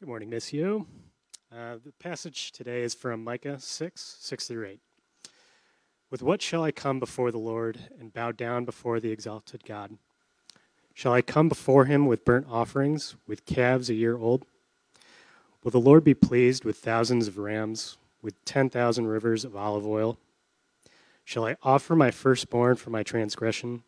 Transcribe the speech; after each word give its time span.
Good 0.00 0.08
morning, 0.08 0.30
Missio. 0.30 0.86
Uh, 1.54 1.76
the 1.84 1.92
passage 1.98 2.52
today 2.52 2.80
is 2.80 2.94
from 2.94 3.22
Micah 3.22 3.60
6, 3.60 4.16
6 4.18 4.48
through 4.48 4.66
8. 4.66 4.80
With 6.10 6.22
what 6.22 6.40
shall 6.40 6.64
I 6.64 6.72
come 6.72 6.98
before 6.98 7.30
the 7.30 7.36
Lord 7.36 7.78
and 8.00 8.10
bow 8.10 8.32
down 8.32 8.64
before 8.64 8.98
the 8.98 9.10
exalted 9.10 9.62
God? 9.66 9.98
Shall 10.94 11.12
I 11.12 11.20
come 11.20 11.50
before 11.50 11.84
him 11.84 12.06
with 12.06 12.24
burnt 12.24 12.46
offerings, 12.48 13.14
with 13.26 13.44
calves 13.44 13.90
a 13.90 13.94
year 13.94 14.16
old? 14.16 14.46
Will 15.62 15.70
the 15.70 15.78
Lord 15.78 16.02
be 16.02 16.14
pleased 16.14 16.64
with 16.64 16.78
thousands 16.78 17.28
of 17.28 17.36
rams, 17.36 17.98
with 18.22 18.42
10,000 18.46 19.06
rivers 19.06 19.44
of 19.44 19.54
olive 19.54 19.86
oil? 19.86 20.16
Shall 21.26 21.44
I 21.44 21.58
offer 21.62 21.94
my 21.94 22.10
firstborn 22.10 22.76
for 22.76 22.88
my 22.88 23.02
transgression, 23.02 23.82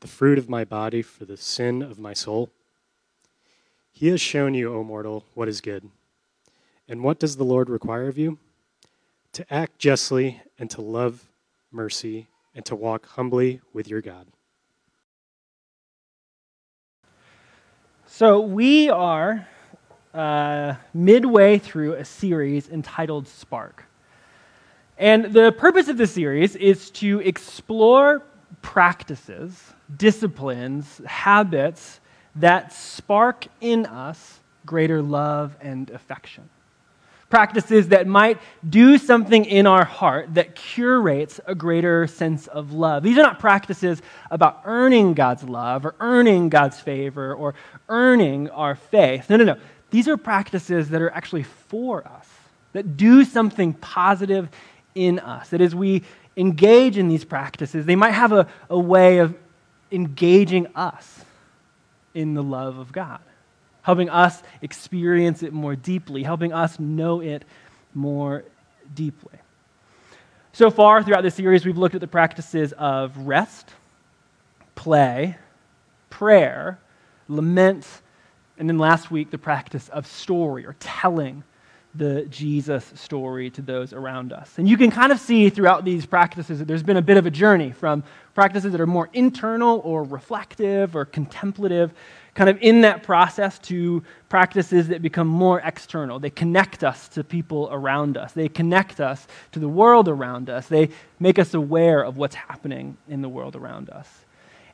the 0.00 0.08
fruit 0.08 0.38
of 0.38 0.50
my 0.50 0.64
body 0.64 1.02
for 1.02 1.24
the 1.24 1.36
sin 1.36 1.82
of 1.82 2.00
my 2.00 2.14
soul? 2.14 2.50
He 3.92 4.08
has 4.08 4.20
shown 4.20 4.54
you, 4.54 4.74
O 4.74 4.82
mortal, 4.82 5.24
what 5.34 5.48
is 5.48 5.60
good. 5.60 5.88
And 6.88 7.04
what 7.04 7.18
does 7.18 7.36
the 7.36 7.44
Lord 7.44 7.70
require 7.70 8.08
of 8.08 8.18
you? 8.18 8.38
To 9.34 9.54
act 9.54 9.78
justly 9.78 10.42
and 10.58 10.68
to 10.70 10.80
love 10.80 11.28
mercy 11.70 12.26
and 12.54 12.64
to 12.66 12.74
walk 12.74 13.06
humbly 13.06 13.60
with 13.72 13.88
your 13.88 14.00
God. 14.00 14.26
So, 18.06 18.40
we 18.40 18.90
are 18.90 19.46
uh, 20.12 20.74
midway 20.92 21.58
through 21.58 21.94
a 21.94 22.04
series 22.04 22.68
entitled 22.68 23.26
Spark. 23.26 23.84
And 24.98 25.32
the 25.32 25.52
purpose 25.52 25.88
of 25.88 25.96
the 25.96 26.06
series 26.06 26.54
is 26.56 26.90
to 26.90 27.20
explore 27.20 28.22
practices, 28.60 29.72
disciplines, 29.96 31.00
habits 31.06 32.00
that 32.36 32.72
spark 32.72 33.46
in 33.60 33.86
us 33.86 34.40
greater 34.64 35.02
love 35.02 35.56
and 35.60 35.90
affection. 35.90 36.48
Practices 37.28 37.88
that 37.88 38.06
might 38.06 38.38
do 38.68 38.98
something 38.98 39.46
in 39.46 39.66
our 39.66 39.84
heart 39.84 40.34
that 40.34 40.54
curates 40.54 41.40
a 41.46 41.54
greater 41.54 42.06
sense 42.06 42.46
of 42.46 42.72
love. 42.72 43.02
These 43.02 43.16
are 43.16 43.22
not 43.22 43.38
practices 43.38 44.02
about 44.30 44.60
earning 44.66 45.14
God's 45.14 45.42
love 45.42 45.86
or 45.86 45.94
earning 45.98 46.50
God's 46.50 46.78
favor 46.78 47.34
or 47.34 47.54
earning 47.88 48.50
our 48.50 48.74
faith. 48.74 49.30
No, 49.30 49.36
no, 49.36 49.44
no. 49.44 49.56
These 49.90 50.08
are 50.08 50.16
practices 50.18 50.90
that 50.90 51.00
are 51.00 51.10
actually 51.10 51.42
for 51.42 52.06
us, 52.06 52.28
that 52.74 52.96
do 52.96 53.24
something 53.24 53.72
positive 53.74 54.48
in 54.94 55.18
us. 55.18 55.48
That 55.50 55.62
as 55.62 55.74
we 55.74 56.02
engage 56.36 56.98
in 56.98 57.08
these 57.08 57.24
practices, 57.24 57.86
they 57.86 57.96
might 57.96 58.12
have 58.12 58.32
a, 58.32 58.46
a 58.68 58.78
way 58.78 59.18
of 59.18 59.34
engaging 59.90 60.66
us 60.74 61.24
in 62.14 62.34
the 62.34 62.42
love 62.42 62.78
of 62.78 62.92
God, 62.92 63.20
helping 63.82 64.10
us 64.10 64.42
experience 64.60 65.42
it 65.42 65.52
more 65.52 65.76
deeply, 65.76 66.22
helping 66.22 66.52
us 66.52 66.78
know 66.78 67.20
it 67.20 67.44
more 67.94 68.44
deeply. 68.94 69.38
So 70.52 70.70
far 70.70 71.02
throughout 71.02 71.22
this 71.22 71.34
series, 71.34 71.64
we've 71.64 71.78
looked 71.78 71.94
at 71.94 72.00
the 72.00 72.06
practices 72.06 72.72
of 72.74 73.16
rest, 73.16 73.70
play, 74.74 75.36
prayer, 76.10 76.78
lament, 77.28 77.86
and 78.58 78.68
then 78.68 78.78
last 78.78 79.10
week, 79.10 79.30
the 79.30 79.38
practice 79.38 79.88
of 79.88 80.06
story 80.06 80.66
or 80.66 80.76
telling 80.78 81.42
the 81.94 82.24
Jesus 82.30 82.90
story 82.94 83.50
to 83.50 83.60
those 83.60 83.92
around 83.92 84.32
us. 84.32 84.54
And 84.56 84.68
you 84.68 84.78
can 84.78 84.90
kind 84.90 85.12
of 85.12 85.20
see 85.20 85.50
throughout 85.50 85.84
these 85.84 86.06
practices 86.06 86.58
that 86.58 86.66
there's 86.66 86.82
been 86.82 86.96
a 86.96 87.02
bit 87.02 87.18
of 87.18 87.26
a 87.26 87.30
journey 87.30 87.70
from 87.70 88.02
practices 88.34 88.72
that 88.72 88.80
are 88.80 88.86
more 88.86 89.10
internal 89.12 89.80
or 89.84 90.02
reflective 90.02 90.96
or 90.96 91.04
contemplative, 91.04 91.92
kind 92.34 92.48
of 92.48 92.56
in 92.62 92.80
that 92.80 93.02
process, 93.02 93.58
to 93.58 94.02
practices 94.30 94.88
that 94.88 95.02
become 95.02 95.26
more 95.26 95.60
external. 95.60 96.18
They 96.18 96.30
connect 96.30 96.82
us 96.82 97.08
to 97.08 97.22
people 97.22 97.68
around 97.70 98.16
us, 98.16 98.32
they 98.32 98.48
connect 98.48 99.00
us 99.00 99.26
to 99.52 99.58
the 99.58 99.68
world 99.68 100.08
around 100.08 100.48
us, 100.48 100.68
they 100.68 100.88
make 101.20 101.38
us 101.38 101.52
aware 101.52 102.02
of 102.02 102.16
what's 102.16 102.34
happening 102.34 102.96
in 103.06 103.20
the 103.20 103.28
world 103.28 103.54
around 103.54 103.90
us. 103.90 104.08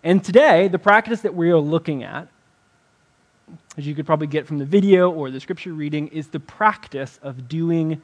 And 0.04 0.22
today, 0.22 0.68
the 0.68 0.78
practice 0.78 1.22
that 1.22 1.34
we 1.34 1.50
are 1.50 1.58
looking 1.58 2.04
at 2.04 2.28
as 3.76 3.86
you 3.86 3.94
could 3.94 4.06
probably 4.06 4.26
get 4.26 4.46
from 4.46 4.58
the 4.58 4.64
video 4.64 5.10
or 5.10 5.30
the 5.30 5.40
scripture 5.40 5.72
reading, 5.72 6.08
is 6.08 6.28
the 6.28 6.40
practice 6.40 7.18
of 7.22 7.48
doing 7.48 8.00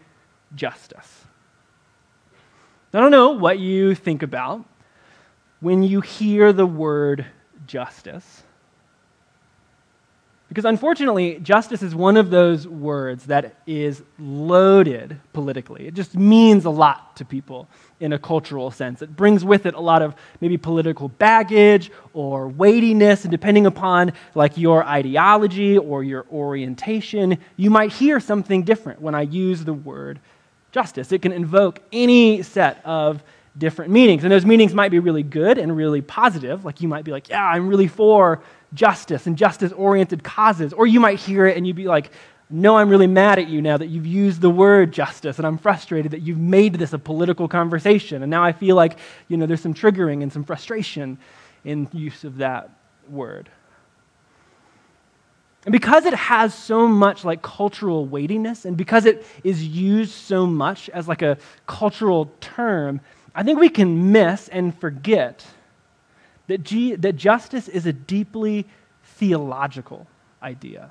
justice. 0.55 1.25
I 2.93 3.01
don't 3.01 3.11
know 3.11 3.31
what 3.31 3.59
you 3.59 3.95
think 3.95 4.23
about 4.23 4.65
when 5.61 5.83
you 5.83 6.01
hear 6.01 6.53
the 6.53 6.67
word 6.67 7.27
justice. 7.67 8.45
Because 10.55 10.67
unfortunately, 10.67 11.41
justice 11.41 11.83
is 11.83 11.97
one 11.97 12.17
of 12.17 12.31
those 12.31 12.69
words 12.69 13.27
that 13.27 13.57
is 13.67 14.05
loaded 14.21 15.21
politically. 15.33 15.89
It 15.89 15.95
just 15.95 16.15
means 16.15 16.65
a 16.65 16.71
lot 16.71 17.17
to 17.17 17.25
people 17.25 17.67
in 17.99 18.13
a 18.13 18.21
cultural 18.21 18.71
sense. 18.71 19.03
It 19.03 19.17
brings 19.17 19.45
with 19.45 19.67
it 19.67 19.75
a 19.75 19.81
lot 19.81 20.01
of 20.01 20.15
maybe 20.41 20.57
political 20.57 21.09
baggage 21.09 21.91
or 22.13 22.47
weightiness, 22.47 23.25
and 23.25 23.33
depending 23.33 23.67
upon 23.67 24.13
like 24.37 24.57
your 24.57 24.85
ideology 24.85 25.77
or 25.77 26.05
your 26.05 26.25
orientation, 26.31 27.39
you 27.57 27.69
might 27.69 27.91
hear 27.91 28.21
something 28.21 28.63
different 28.63 29.03
when 29.03 29.17
I 29.17 29.23
use 29.23 29.65
the 29.65 29.75
word 29.75 30.21
justice. 30.71 31.11
It 31.11 31.21
can 31.21 31.33
invoke 31.33 31.81
any 31.93 32.43
set 32.43 32.81
of 32.85 33.25
different 33.59 33.91
meanings. 33.91 34.23
And 34.23 34.31
those 34.31 34.47
meanings 34.47 34.73
might 34.73 34.91
be 34.91 35.01
really 35.01 35.25
good 35.25 35.59
and 35.59 35.77
really 35.77 36.01
positive. 36.01 36.65
Like 36.65 36.81
you 36.81 36.87
might 36.87 37.05
be 37.05 37.11
like, 37.11 37.29
yeah, 37.29 37.45
I'm 37.45 37.69
really 37.69 37.89
for 37.89 38.41
justice 38.75 39.27
and 39.27 39.39
justice 39.39 39.73
oriented 39.73 40.23
causes. 40.23 40.73
Or 40.73 40.87
you 40.87 41.01
might 41.01 41.19
hear 41.19 41.47
it 41.47 41.57
and 41.57 41.67
you'd 41.67 41.77
be 41.77 41.87
like, 41.87 42.11
no, 42.51 42.77
I'm 42.77 42.89
really 42.89 43.07
mad 43.07 43.39
at 43.39 43.49
you 43.49 43.63
now 43.63 43.79
that 43.79 43.87
you've 43.87 44.07
used 44.07 44.41
the 44.41 44.51
word 44.51 44.93
justice, 44.93 45.39
and 45.39 45.47
I'm 45.47 45.57
frustrated 45.57 46.13
that 46.13 46.21
you've 46.21 46.39
made 46.39 46.75
this 46.75 46.93
a 46.93 46.99
political 46.99 47.49
conversation. 47.49 48.23
And 48.23 48.31
now 48.31 48.45
I 48.45 48.53
feel 48.53 48.77
like, 48.77 48.99
you 49.29 49.37
know, 49.37 49.47
there's 49.47 49.63
some 49.63 49.75
triggering 49.75 50.23
and 50.23 50.33
some 50.33 50.45
frustration 50.45 51.19
in 51.65 51.89
use 51.93 52.23
of 52.23 52.37
that 52.37 52.71
word. 53.09 53.49
And 55.65 55.73
because 55.73 56.05
it 56.05 56.13
has 56.13 56.55
so 56.55 56.87
much 56.87 57.25
like 57.25 57.41
cultural 57.41 58.05
weightiness, 58.05 58.67
and 58.67 58.77
because 58.77 59.07
it 59.07 59.27
is 59.43 59.67
used 59.67 60.13
so 60.13 60.47
much 60.47 60.91
as 60.91 61.09
like 61.09 61.23
a 61.23 61.39
cultural 61.67 62.31
term, 62.43 63.01
I 63.35 63.43
think 63.43 63.59
we 63.59 63.71
can 63.71 64.13
miss 64.13 64.49
and 64.49 64.79
forget 64.79 65.47
that, 66.47 66.63
G- 66.63 66.95
that 66.97 67.17
justice 67.17 67.69
is 67.69 67.87
a 67.87 67.93
deeply 67.93 68.67
theological 69.05 70.07
idea. 70.43 70.91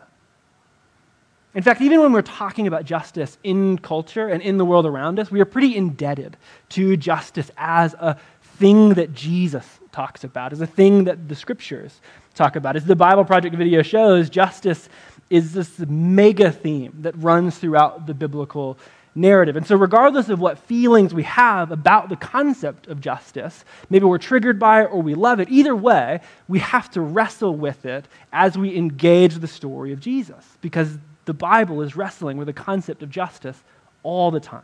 In 1.56 1.62
fact, 1.62 1.82
even 1.82 2.02
when 2.02 2.12
we're 2.12 2.24
talking 2.24 2.66
about 2.66 2.84
justice 2.84 3.38
in 3.44 3.78
culture 3.78 4.28
and 4.28 4.42
in 4.42 4.58
the 4.58 4.66
world 4.66 4.88
around 4.88 5.20
us, 5.20 5.30
we 5.30 5.40
are 5.40 5.46
pretty 5.46 5.76
indebted 5.76 6.36
to 6.70 6.98
justice 6.98 7.52
as 7.58 7.94
a 8.00 8.18
thing 8.58 8.96
that 8.96 9.14
Jesus 9.14 9.80
talks 9.92 10.24
about, 10.24 10.52
as 10.52 10.62
a 10.62 10.68
thing 10.68 11.04
that 11.04 11.30
the 11.30 11.36
scriptures 11.36 12.02
talk 12.34 12.56
about. 12.56 12.76
As 12.76 12.86
the 12.86 12.96
Bible 12.96 13.24
Project 13.24 13.56
video 13.56 13.84
shows, 13.84 14.30
justice 14.30 14.90
is 15.30 15.54
this 15.54 15.80
mega 15.80 16.52
theme 16.52 16.98
that 17.02 17.16
runs 17.18 17.58
throughout 17.58 18.08
the 18.08 18.14
biblical 18.16 18.78
narrative. 19.16 19.56
And 19.56 19.66
so, 19.66 19.76
regardless 19.76 20.30
of 20.30 20.40
what 20.40 20.58
feelings 20.60 21.14
we 21.14 21.24
have 21.24 21.72
about 21.72 22.10
the 22.10 22.16
concept 22.16 22.88
of 22.88 23.02
justice, 23.02 23.64
maybe 23.90 24.06
we're 24.06 24.18
triggered 24.18 24.60
by 24.60 24.84
it 24.84 24.86
or 24.86 25.02
we 25.02 25.16
love 25.16 25.40
it, 25.40 25.50
either 25.50 25.76
way, 25.76 26.22
we 26.48 26.60
have 26.60 26.90
to 26.92 27.02
wrestle 27.02 27.56
with 27.56 27.86
it 27.86 28.06
as 28.32 28.58
we 28.58 28.76
engage 28.76 29.36
the 29.36 29.48
story 29.48 29.94
of 29.94 30.00
Jesus, 30.00 30.46
because 30.62 30.98
the 31.26 31.34
Bible 31.34 31.82
is 31.82 31.96
wrestling 31.96 32.38
with 32.38 32.48
the 32.48 32.54
concept 32.54 33.04
of 33.04 33.10
justice 33.10 33.62
all 34.02 34.32
the 34.32 34.40
time. 34.40 34.64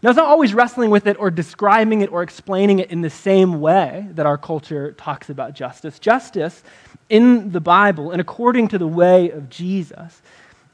Now, 0.00 0.10
it's 0.10 0.16
not 0.16 0.28
always 0.28 0.54
wrestling 0.54 0.90
with 0.90 1.08
it 1.08 1.18
or 1.18 1.30
describing 1.30 2.02
it 2.02 2.12
or 2.12 2.22
explaining 2.22 2.78
it 2.78 2.92
in 2.92 3.00
the 3.00 3.10
same 3.10 3.60
way 3.60 4.06
that 4.12 4.26
our 4.26 4.38
culture 4.38 4.92
talks 4.92 5.28
about 5.28 5.54
justice. 5.54 5.98
Justice 5.98 6.62
in 7.08 7.50
the 7.50 7.60
Bible 7.60 8.12
and 8.12 8.20
according 8.20 8.68
to 8.68 8.78
the 8.78 8.86
way 8.86 9.30
of 9.30 9.50
Jesus 9.50 10.22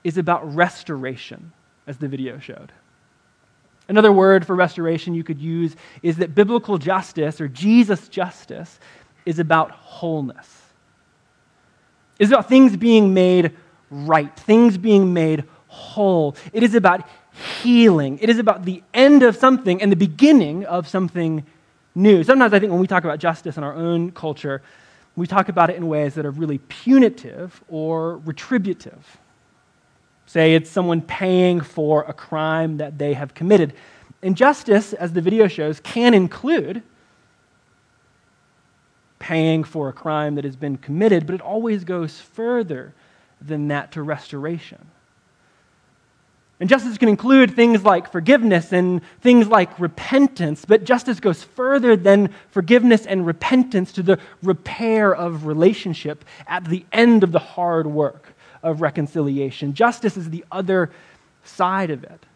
is 0.02 0.18
about 0.18 0.54
restoration 0.54 1.52
as 1.86 1.98
the 1.98 2.08
video 2.08 2.38
showed. 2.38 2.72
Another 3.88 4.12
word 4.12 4.46
for 4.46 4.56
restoration 4.56 5.14
you 5.14 5.24
could 5.24 5.38
use 5.38 5.76
is 6.02 6.16
that 6.16 6.34
biblical 6.34 6.78
justice 6.78 7.40
or 7.40 7.48
Jesus 7.48 8.08
justice 8.08 8.78
is 9.26 9.38
about 9.38 9.70
wholeness. 9.72 10.62
It's 12.18 12.30
about 12.30 12.48
things 12.48 12.76
being 12.76 13.12
made 13.12 13.52
right, 13.90 14.34
things 14.40 14.78
being 14.78 15.12
made 15.12 15.44
whole. 15.66 16.36
It 16.52 16.62
is 16.62 16.74
about 16.74 17.06
healing. 17.62 18.18
It 18.20 18.30
is 18.30 18.38
about 18.38 18.64
the 18.64 18.82
end 18.94 19.22
of 19.22 19.36
something 19.36 19.82
and 19.82 19.90
the 19.90 19.96
beginning 19.96 20.64
of 20.64 20.88
something 20.88 21.44
new. 21.94 22.22
Sometimes 22.24 22.52
I 22.52 22.60
think 22.60 22.70
when 22.70 22.80
we 22.80 22.86
talk 22.86 23.04
about 23.04 23.18
justice 23.18 23.56
in 23.56 23.64
our 23.64 23.74
own 23.74 24.12
culture, 24.12 24.62
we 25.16 25.26
talk 25.26 25.48
about 25.48 25.70
it 25.70 25.76
in 25.76 25.88
ways 25.88 26.14
that 26.14 26.24
are 26.24 26.30
really 26.30 26.58
punitive 26.58 27.62
or 27.68 28.18
retributive. 28.18 29.18
Say 30.34 30.56
it's 30.56 30.68
someone 30.68 31.00
paying 31.00 31.60
for 31.60 32.02
a 32.08 32.12
crime 32.12 32.78
that 32.78 32.98
they 32.98 33.14
have 33.14 33.34
committed. 33.34 33.72
Injustice, 34.20 34.92
as 34.92 35.12
the 35.12 35.20
video 35.20 35.46
shows, 35.46 35.78
can 35.78 36.12
include 36.12 36.82
paying 39.20 39.62
for 39.62 39.88
a 39.88 39.92
crime 39.92 40.34
that 40.34 40.44
has 40.44 40.56
been 40.56 40.76
committed, 40.76 41.24
but 41.24 41.34
it 41.34 41.40
always 41.40 41.84
goes 41.84 42.20
further 42.20 42.92
than 43.40 43.68
that 43.68 43.92
to 43.92 44.02
restoration. 44.02 44.84
And 46.58 46.68
justice 46.68 46.98
can 46.98 47.08
include 47.08 47.54
things 47.54 47.84
like 47.84 48.10
forgiveness 48.10 48.72
and 48.72 49.02
things 49.20 49.46
like 49.46 49.78
repentance, 49.78 50.64
but 50.64 50.82
justice 50.82 51.20
goes 51.20 51.44
further 51.44 51.94
than 51.94 52.34
forgiveness 52.50 53.06
and 53.06 53.24
repentance 53.24 53.92
to 53.92 54.02
the 54.02 54.18
repair 54.42 55.14
of 55.14 55.46
relationship 55.46 56.24
at 56.48 56.64
the 56.64 56.84
end 56.90 57.22
of 57.22 57.30
the 57.30 57.38
hard 57.38 57.86
work 57.86 58.33
of 58.64 58.80
reconciliation. 58.80 59.74
Justice 59.74 60.16
is 60.16 60.30
the 60.30 60.44
other 60.50 60.90
side 61.44 61.90
of 61.90 62.02
it. 62.02 62.26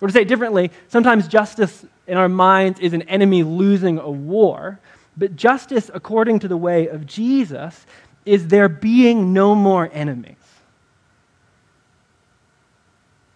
Or 0.00 0.08
to 0.08 0.14
say 0.14 0.22
it 0.22 0.28
differently, 0.28 0.70
sometimes 0.88 1.26
justice 1.26 1.84
in 2.06 2.16
our 2.16 2.28
minds 2.28 2.78
is 2.80 2.92
an 2.92 3.02
enemy 3.02 3.42
losing 3.42 3.98
a 3.98 4.10
war, 4.10 4.78
but 5.16 5.36
justice, 5.36 5.90
according 5.92 6.40
to 6.40 6.48
the 6.48 6.56
way 6.56 6.88
of 6.88 7.06
Jesus, 7.06 7.86
is 8.24 8.48
there 8.48 8.68
being 8.68 9.32
no 9.32 9.54
more 9.54 9.90
enemies. 9.92 10.36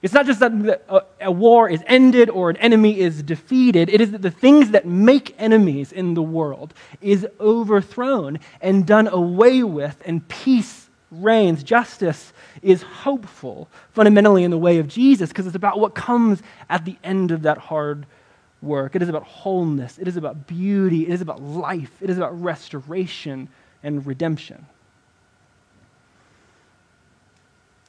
It's 0.02 0.14
not 0.14 0.26
just 0.26 0.40
that 0.40 1.04
a, 1.20 1.32
war 1.32 1.68
is 1.68 1.82
ended 1.86 2.30
or 2.30 2.50
an 2.50 2.56
enemy 2.58 3.00
is 3.00 3.22
defeated. 3.22 3.88
It 3.88 4.00
is 4.00 4.12
that 4.12 4.22
the 4.22 4.30
things 4.30 4.70
that 4.70 4.86
make 4.86 5.34
enemies 5.38 5.90
in 5.90 6.14
the 6.14 6.22
world 6.22 6.74
is 7.00 7.26
overthrown 7.40 8.38
and 8.60 8.86
done 8.86 9.08
away 9.08 9.62
with, 9.62 10.00
and 10.06 10.26
peace 10.28 10.85
reigns. 11.10 11.62
Justice 11.62 12.32
is 12.62 12.82
hopeful, 12.82 13.68
fundamentally, 13.92 14.44
in 14.44 14.50
the 14.50 14.58
way 14.58 14.78
of 14.78 14.88
Jesus, 14.88 15.30
because 15.30 15.46
it's 15.46 15.56
about 15.56 15.78
what 15.78 15.94
comes 15.94 16.42
at 16.68 16.84
the 16.84 16.96
end 17.04 17.30
of 17.30 17.42
that 17.42 17.58
hard 17.58 18.06
work. 18.62 18.96
It 18.96 19.02
is 19.02 19.08
about 19.08 19.24
wholeness. 19.24 19.98
It 19.98 20.08
is 20.08 20.16
about 20.16 20.46
beauty. 20.46 21.06
It 21.06 21.12
is 21.12 21.20
about 21.20 21.40
life. 21.42 21.92
It 22.00 22.10
is 22.10 22.16
about 22.16 22.40
restoration 22.42 23.48
and 23.82 24.04
redemption. 24.06 24.66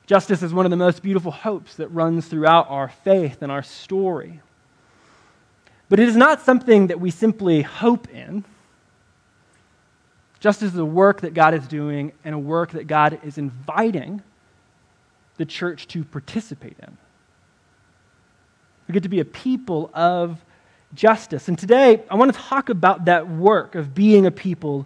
Justice 0.06 0.42
is 0.42 0.54
one 0.54 0.66
of 0.66 0.70
the 0.70 0.78
most 0.78 1.04
beautiful 1.04 1.32
hopes 1.32 1.76
that 1.76 1.90
runs 1.90 2.28
throughout 2.28 2.70
our 2.70 2.88
faith 2.88 3.42
and 3.42 3.52
our 3.52 3.64
story. 3.64 4.40
But 5.90 6.00
it 6.00 6.08
is 6.08 6.16
not 6.16 6.42
something 6.42 6.88
that 6.88 7.00
we 7.00 7.12
simply 7.12 7.62
hope 7.62 8.10
in. 8.10 8.46
Justice 10.40 10.74
is 10.74 10.80
a 10.80 10.86
work 10.86 11.22
that 11.22 11.34
God 11.34 11.54
is 11.54 11.68
doing 11.68 12.12
and 12.24 12.36
a 12.36 12.40
work 12.40 12.72
that 12.72 12.88
God 12.88 13.20
is 13.24 13.38
inviting 13.38 14.22
the 15.38 15.46
church 15.46 15.88
to 15.90 16.04
participate 16.04 16.76
in. 16.82 16.98
We 18.88 18.94
get 18.94 19.04
to 19.04 19.10
be 19.10 19.20
a 19.20 19.26
people 19.26 19.90
of 19.94 20.44
justice. 20.94 21.48
And 21.48 21.58
today, 21.58 22.04
I 22.10 22.16
want 22.16 22.34
to 22.34 22.40
talk 22.40 22.70
about 22.70 23.06
that 23.06 23.30
work 23.30 23.76
of 23.76 23.94
being 23.94 24.26
a 24.26 24.32
people 24.32 24.86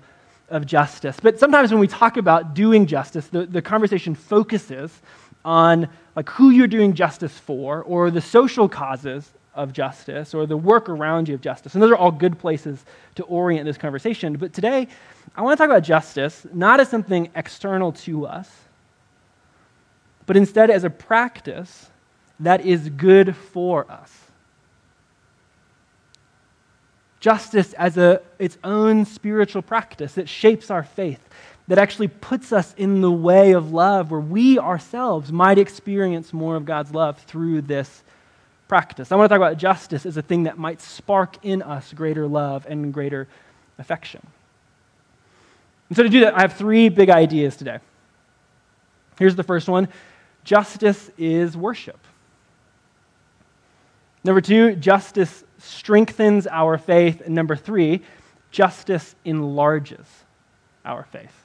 of 0.49 0.65
justice. 0.65 1.17
But 1.21 1.39
sometimes 1.39 1.71
when 1.71 1.79
we 1.79 1.87
talk 1.87 2.17
about 2.17 2.53
doing 2.53 2.85
justice, 2.85 3.27
the, 3.27 3.45
the 3.45 3.61
conversation 3.61 4.15
focuses 4.15 5.01
on 5.45 5.87
like 6.15 6.29
who 6.29 6.49
you're 6.49 6.67
doing 6.67 6.93
justice 6.93 7.37
for 7.37 7.83
or 7.83 8.11
the 8.11 8.21
social 8.21 8.67
causes 8.67 9.31
of 9.53 9.73
justice 9.73 10.33
or 10.33 10.45
the 10.45 10.57
work 10.57 10.87
around 10.89 11.27
you 11.27 11.35
of 11.35 11.41
justice. 11.41 11.73
And 11.73 11.83
those 11.83 11.91
are 11.91 11.95
all 11.95 12.11
good 12.11 12.39
places 12.39 12.83
to 13.15 13.23
orient 13.23 13.65
this 13.65 13.77
conversation. 13.77 14.37
But 14.37 14.53
today, 14.53 14.87
I 15.35 15.41
want 15.41 15.57
to 15.57 15.61
talk 15.61 15.69
about 15.69 15.83
justice 15.83 16.45
not 16.53 16.79
as 16.79 16.89
something 16.89 17.29
external 17.35 17.91
to 17.93 18.25
us, 18.27 18.49
but 20.25 20.37
instead 20.37 20.69
as 20.69 20.83
a 20.83 20.89
practice 20.89 21.89
that 22.39 22.65
is 22.65 22.89
good 22.89 23.35
for 23.35 23.89
us. 23.91 24.17
Justice 27.19 27.73
as 27.73 27.97
a, 27.97 28.21
its 28.39 28.57
own 28.63 29.05
spiritual 29.05 29.61
practice 29.61 30.13
that 30.13 30.27
shapes 30.27 30.71
our 30.71 30.83
faith, 30.83 31.19
that 31.67 31.77
actually 31.77 32.07
puts 32.07 32.51
us 32.51 32.73
in 32.77 33.01
the 33.01 33.11
way 33.11 33.51
of 33.51 33.71
love, 33.71 34.09
where 34.09 34.19
we 34.19 34.57
ourselves 34.57 35.31
might 35.31 35.59
experience 35.59 36.33
more 36.33 36.55
of 36.55 36.65
God's 36.65 36.93
love 36.93 37.19
through 37.19 37.61
this 37.61 38.03
practice. 38.71 39.11
I 39.11 39.17
want 39.17 39.29
to 39.29 39.35
talk 39.37 39.45
about 39.45 39.57
justice 39.57 40.05
as 40.05 40.15
a 40.15 40.21
thing 40.21 40.43
that 40.43 40.57
might 40.57 40.79
spark 40.79 41.35
in 41.43 41.61
us 41.61 41.91
greater 41.91 42.25
love 42.25 42.65
and 42.69 42.93
greater 42.93 43.27
affection. 43.77 44.25
And 45.89 45.97
so, 45.97 46.03
to 46.03 46.07
do 46.07 46.21
that, 46.21 46.37
I 46.37 46.39
have 46.39 46.53
three 46.53 46.87
big 46.87 47.09
ideas 47.09 47.57
today. 47.57 47.79
Here's 49.19 49.35
the 49.35 49.43
first 49.43 49.67
one 49.67 49.89
justice 50.45 51.11
is 51.17 51.57
worship. 51.57 51.99
Number 54.23 54.39
two, 54.39 54.77
justice 54.77 55.43
strengthens 55.57 56.47
our 56.47 56.77
faith. 56.77 57.19
And 57.25 57.35
number 57.35 57.57
three, 57.57 58.01
justice 58.51 59.15
enlarges 59.25 60.07
our 60.85 61.03
faith. 61.03 61.35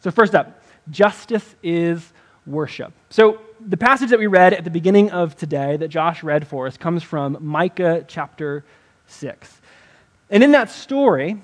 So, 0.00 0.10
first 0.10 0.34
up, 0.34 0.62
justice 0.90 1.54
is 1.62 2.14
worship. 2.48 2.92
So, 3.10 3.40
the 3.60 3.76
passage 3.76 4.10
that 4.10 4.18
we 4.18 4.28
read 4.28 4.54
at 4.54 4.64
the 4.64 4.70
beginning 4.70 5.10
of 5.10 5.36
today, 5.36 5.76
that 5.76 5.88
Josh 5.88 6.22
read 6.22 6.46
for 6.46 6.66
us, 6.66 6.76
comes 6.76 7.02
from 7.02 7.36
Micah 7.40 8.04
chapter 8.06 8.64
6. 9.08 9.60
And 10.30 10.42
in 10.42 10.52
that 10.52 10.70
story, 10.70 11.40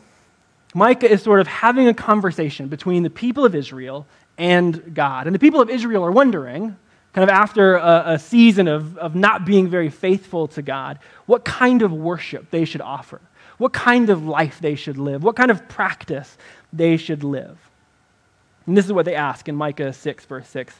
Micah 0.74 1.10
is 1.10 1.22
sort 1.22 1.40
of 1.40 1.46
having 1.46 1.88
a 1.88 1.94
conversation 1.94 2.68
between 2.68 3.02
the 3.02 3.10
people 3.10 3.44
of 3.44 3.54
Israel 3.54 4.06
and 4.38 4.94
God. 4.94 5.26
And 5.26 5.34
the 5.34 5.38
people 5.38 5.60
of 5.60 5.70
Israel 5.70 6.04
are 6.04 6.10
wondering, 6.10 6.76
kind 7.12 7.22
of 7.22 7.30
after 7.30 7.76
a, 7.76 8.02
a, 8.06 8.18
season 8.18 8.66
of, 8.66 8.98
of 8.98 9.14
not 9.14 9.44
being 9.44 9.68
very 9.68 9.88
faithful 9.88 10.48
to 10.48 10.62
God, 10.62 10.98
what 11.26 11.44
kind 11.44 11.82
of 11.82 11.92
worship 11.92 12.50
they 12.50 12.64
should 12.64 12.80
offer, 12.80 13.20
what 13.58 13.72
kind 13.72 14.10
of 14.10 14.26
life 14.26 14.58
they 14.60 14.74
should 14.74 14.98
live, 14.98 15.22
what 15.22 15.36
kind 15.36 15.50
of 15.50 15.68
practice 15.68 16.36
they 16.72 16.96
should 16.96 17.22
live. 17.22 17.56
And 18.66 18.76
this 18.76 18.86
is 18.86 18.92
what 18.92 19.04
they 19.04 19.14
ask 19.14 19.48
in 19.48 19.54
Micah 19.54 19.92
6, 19.92 20.24
verse 20.24 20.48
6 20.48 20.74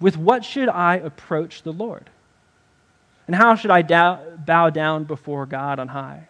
With 0.00 0.16
what 0.16 0.44
should 0.44 0.68
I 0.68 0.96
approach 0.96 1.62
the 1.62 1.72
Lord? 1.72 2.08
And 3.26 3.34
how 3.36 3.56
should 3.56 3.70
I 3.70 3.82
bow 3.82 4.70
down 4.70 5.04
before 5.04 5.44
God 5.46 5.78
on 5.78 5.88
high? 5.88 6.28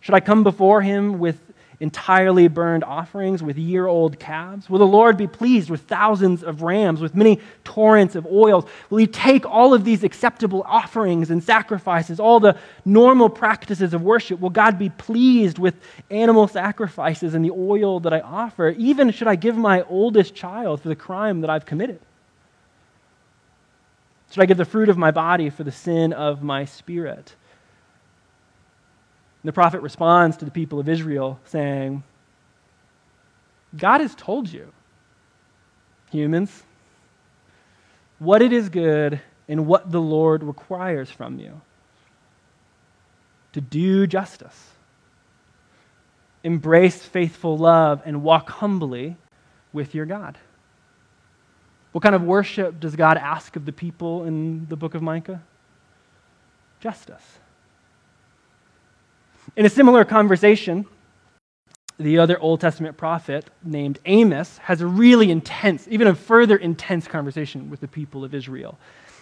Should 0.00 0.14
I 0.14 0.20
come 0.20 0.42
before 0.42 0.82
him 0.82 1.18
with 1.18 1.40
entirely 1.80 2.46
burned 2.46 2.84
offerings 2.84 3.42
with 3.42 3.56
year 3.56 3.86
old 3.86 4.18
calves? 4.18 4.68
Will 4.68 4.78
the 4.78 4.86
Lord 4.86 5.16
be 5.16 5.26
pleased 5.26 5.70
with 5.70 5.80
thousands 5.82 6.44
of 6.44 6.60
rams, 6.60 7.00
with 7.00 7.14
many 7.14 7.40
torrents 7.64 8.14
of 8.14 8.26
oils? 8.26 8.66
Will 8.90 8.98
he 8.98 9.06
take 9.06 9.46
all 9.46 9.72
of 9.72 9.84
these 9.84 10.04
acceptable 10.04 10.62
offerings 10.66 11.30
and 11.30 11.42
sacrifices, 11.42 12.20
all 12.20 12.38
the 12.38 12.56
normal 12.84 13.30
practices 13.30 13.94
of 13.94 14.02
worship? 14.02 14.38
Will 14.40 14.50
God 14.50 14.78
be 14.78 14.90
pleased 14.90 15.58
with 15.58 15.74
animal 16.10 16.46
sacrifices 16.46 17.34
and 17.34 17.42
the 17.42 17.50
oil 17.50 17.98
that 18.00 18.12
I 18.12 18.20
offer? 18.20 18.68
Even 18.76 19.10
should 19.10 19.28
I 19.28 19.36
give 19.36 19.56
my 19.56 19.82
oldest 19.82 20.34
child 20.34 20.82
for 20.82 20.88
the 20.88 20.96
crime 20.96 21.40
that 21.40 21.48
I've 21.48 21.64
committed? 21.64 21.98
Should 24.30 24.42
I 24.42 24.46
give 24.46 24.58
the 24.58 24.64
fruit 24.64 24.90
of 24.90 24.98
my 24.98 25.10
body 25.10 25.50
for 25.50 25.64
the 25.64 25.72
sin 25.72 26.12
of 26.12 26.42
my 26.42 26.66
spirit? 26.66 27.34
And 29.42 29.48
the 29.48 29.52
prophet 29.52 29.80
responds 29.80 30.36
to 30.38 30.44
the 30.44 30.50
people 30.50 30.78
of 30.78 30.88
Israel 30.88 31.40
saying, 31.44 32.02
God 33.76 34.00
has 34.00 34.14
told 34.14 34.52
you, 34.52 34.72
humans, 36.10 36.62
what 38.18 38.42
it 38.42 38.52
is 38.52 38.68
good 38.68 39.20
and 39.48 39.66
what 39.66 39.90
the 39.90 40.00
Lord 40.00 40.42
requires 40.42 41.10
from 41.10 41.38
you 41.38 41.60
to 43.52 43.60
do 43.60 44.06
justice, 44.06 44.68
embrace 46.44 47.02
faithful 47.02 47.58
love, 47.58 48.02
and 48.04 48.22
walk 48.22 48.48
humbly 48.48 49.16
with 49.72 49.94
your 49.94 50.06
God. 50.06 50.38
What 51.92 52.02
kind 52.02 52.14
of 52.14 52.22
worship 52.22 52.78
does 52.78 52.94
God 52.94 53.16
ask 53.16 53.56
of 53.56 53.64
the 53.64 53.72
people 53.72 54.24
in 54.24 54.66
the 54.68 54.76
book 54.76 54.94
of 54.94 55.02
Micah? 55.02 55.42
Justice. 56.78 57.38
In 59.56 59.66
a 59.66 59.70
similar 59.70 60.04
conversation, 60.04 60.86
the 61.98 62.18
other 62.18 62.38
Old 62.38 62.60
Testament 62.60 62.96
prophet 62.96 63.44
named 63.62 63.98
Amos 64.06 64.58
has 64.58 64.80
a 64.80 64.86
really 64.86 65.30
intense, 65.30 65.86
even 65.90 66.06
a 66.06 66.14
further 66.14 66.56
intense 66.56 67.06
conversation 67.06 67.68
with 67.68 67.80
the 67.80 67.88
people 67.88 68.24
of 68.24 68.34
Israel. 68.34 68.78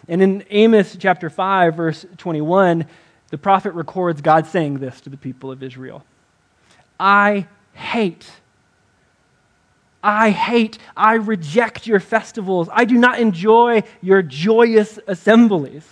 And 0.06 0.22
in 0.22 0.44
Amos 0.50 0.96
chapter 0.98 1.28
5, 1.28 1.74
verse 1.74 2.06
21, 2.18 2.86
the 3.30 3.38
prophet 3.38 3.72
records 3.72 4.20
God 4.20 4.46
saying 4.46 4.78
this 4.78 5.00
to 5.02 5.10
the 5.10 5.16
people 5.16 5.50
of 5.50 5.62
Israel 5.62 6.04
I 7.00 7.46
hate. 7.72 8.30
I 10.02 10.30
hate, 10.30 10.78
I 10.96 11.14
reject 11.14 11.88
your 11.88 11.98
festivals. 11.98 12.68
I 12.72 12.84
do 12.84 12.96
not 12.96 13.18
enjoy 13.18 13.82
your 14.00 14.22
joyous 14.22 14.98
assemblies. 15.08 15.84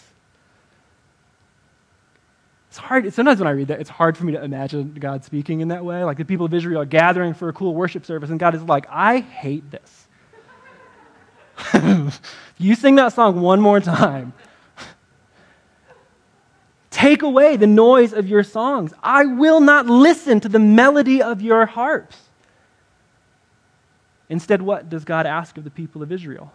It's 2.76 2.84
hard. 2.84 3.10
Sometimes 3.14 3.38
when 3.38 3.48
I 3.48 3.52
read 3.52 3.68
that, 3.68 3.80
it's 3.80 3.88
hard 3.88 4.18
for 4.18 4.26
me 4.26 4.32
to 4.32 4.44
imagine 4.44 4.92
God 5.00 5.24
speaking 5.24 5.60
in 5.62 5.68
that 5.68 5.82
way. 5.82 6.04
Like 6.04 6.18
the 6.18 6.26
people 6.26 6.44
of 6.44 6.52
Israel 6.52 6.82
are 6.82 6.84
gathering 6.84 7.32
for 7.32 7.48
a 7.48 7.52
cool 7.54 7.74
worship 7.74 8.04
service, 8.04 8.28
and 8.28 8.38
God 8.38 8.54
is 8.54 8.62
like, 8.62 8.84
I 8.90 9.20
hate 9.20 9.64
this. 9.70 10.08
you 12.58 12.74
sing 12.74 12.96
that 12.96 13.14
song 13.14 13.40
one 13.40 13.62
more 13.62 13.80
time. 13.80 14.34
Take 16.90 17.22
away 17.22 17.56
the 17.56 17.66
noise 17.66 18.12
of 18.12 18.28
your 18.28 18.42
songs. 18.42 18.92
I 19.02 19.24
will 19.24 19.62
not 19.62 19.86
listen 19.86 20.38
to 20.40 20.48
the 20.50 20.58
melody 20.58 21.22
of 21.22 21.40
your 21.40 21.64
harps. 21.64 22.18
Instead, 24.28 24.60
what 24.60 24.90
does 24.90 25.06
God 25.06 25.24
ask 25.24 25.56
of 25.56 25.64
the 25.64 25.70
people 25.70 26.02
of 26.02 26.12
Israel? 26.12 26.52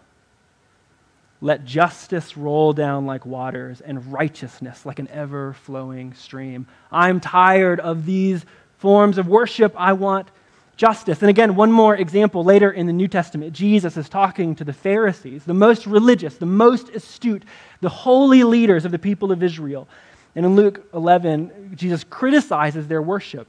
Let 1.42 1.64
justice 1.64 2.36
roll 2.36 2.72
down 2.72 3.04
like 3.04 3.26
waters 3.26 3.80
and 3.80 4.12
righteousness 4.12 4.86
like 4.86 5.00
an 5.00 5.08
ever 5.08 5.54
flowing 5.54 6.14
stream. 6.14 6.68
I'm 6.92 7.18
tired 7.18 7.80
of 7.80 8.06
these 8.06 8.46
forms 8.78 9.18
of 9.18 9.26
worship. 9.26 9.74
I 9.76 9.94
want 9.94 10.28
justice. 10.76 11.20
And 11.20 11.28
again, 11.28 11.56
one 11.56 11.72
more 11.72 11.96
example 11.96 12.44
later 12.44 12.70
in 12.70 12.86
the 12.86 12.92
New 12.92 13.08
Testament, 13.08 13.54
Jesus 13.54 13.96
is 13.96 14.08
talking 14.08 14.54
to 14.54 14.62
the 14.62 14.72
Pharisees, 14.72 15.42
the 15.44 15.52
most 15.52 15.84
religious, 15.84 16.36
the 16.36 16.46
most 16.46 16.90
astute, 16.90 17.42
the 17.80 17.88
holy 17.88 18.44
leaders 18.44 18.84
of 18.84 18.92
the 18.92 18.98
people 19.00 19.32
of 19.32 19.42
Israel. 19.42 19.88
And 20.36 20.46
in 20.46 20.54
Luke 20.54 20.88
11, 20.94 21.72
Jesus 21.74 22.04
criticizes 22.04 22.86
their 22.86 23.02
worship 23.02 23.48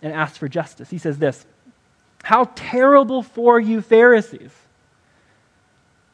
and 0.00 0.14
asks 0.14 0.38
for 0.38 0.48
justice. 0.48 0.88
He 0.88 0.96
says 0.96 1.18
this 1.18 1.44
How 2.22 2.50
terrible 2.54 3.22
for 3.22 3.60
you, 3.60 3.82
Pharisees! 3.82 4.61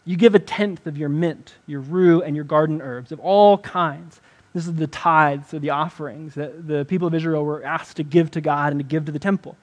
You 0.09 0.17
give 0.17 0.35
a 0.35 0.39
tenth 0.39 0.87
of 0.87 0.97
your 0.97 1.11
mint, 1.11 1.57
your 1.67 1.81
rue, 1.81 2.23
and 2.23 2.35
your 2.35 2.47
garden 2.47 2.81
herbs 2.81 3.13
of 3.13 3.21
all 3.21 3.59
kinds. 3.59 4.23
This 4.55 4.67
is 4.67 4.75
the 4.75 4.87
tithes 4.87 5.53
or 5.53 5.59
the 5.59 5.69
offerings 5.69 6.35
that 6.35 6.67
the 6.67 6.87
people 6.87 7.07
of 7.07 7.13
Israel 7.13 7.45
were 7.45 7.63
asked 7.63 7.99
to 7.99 8.05
give 8.05 8.31
to 8.31 8.41
God 8.41 8.73
and 8.73 8.81
to 8.81 8.85
give 8.85 9.05
to 9.05 9.13
the 9.13 9.19
temple. 9.19 9.55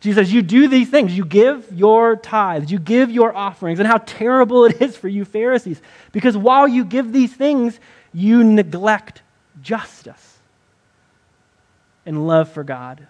Jesus 0.00 0.26
says, 0.26 0.34
You 0.34 0.42
do 0.42 0.66
these 0.66 0.90
things. 0.90 1.16
You 1.16 1.24
give 1.24 1.72
your 1.72 2.16
tithes, 2.16 2.72
you 2.72 2.80
give 2.80 3.08
your 3.08 3.32
offerings, 3.32 3.78
and 3.78 3.86
how 3.86 3.98
terrible 3.98 4.64
it 4.64 4.82
is 4.82 4.96
for 4.96 5.06
you, 5.06 5.24
Pharisees. 5.24 5.80
Because 6.10 6.36
while 6.36 6.66
you 6.66 6.84
give 6.84 7.12
these 7.12 7.32
things, 7.32 7.78
you 8.12 8.42
neglect 8.42 9.22
justice 9.62 10.38
and 12.04 12.26
love 12.26 12.50
for 12.50 12.64
God. 12.64 13.06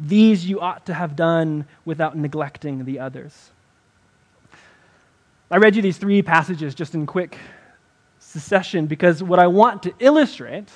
These 0.00 0.46
you 0.46 0.60
ought 0.60 0.86
to 0.86 0.94
have 0.94 1.14
done 1.14 1.66
without 1.84 2.16
neglecting 2.16 2.84
the 2.84 2.98
others. 2.98 3.50
I 5.50 5.56
read 5.56 5.76
you 5.76 5.82
these 5.82 5.98
three 5.98 6.22
passages 6.22 6.74
just 6.74 6.94
in 6.94 7.06
quick 7.06 7.36
succession 8.18 8.86
because 8.86 9.22
what 9.22 9.38
I 9.38 9.46
want 9.46 9.82
to 9.84 9.92
illustrate 9.98 10.68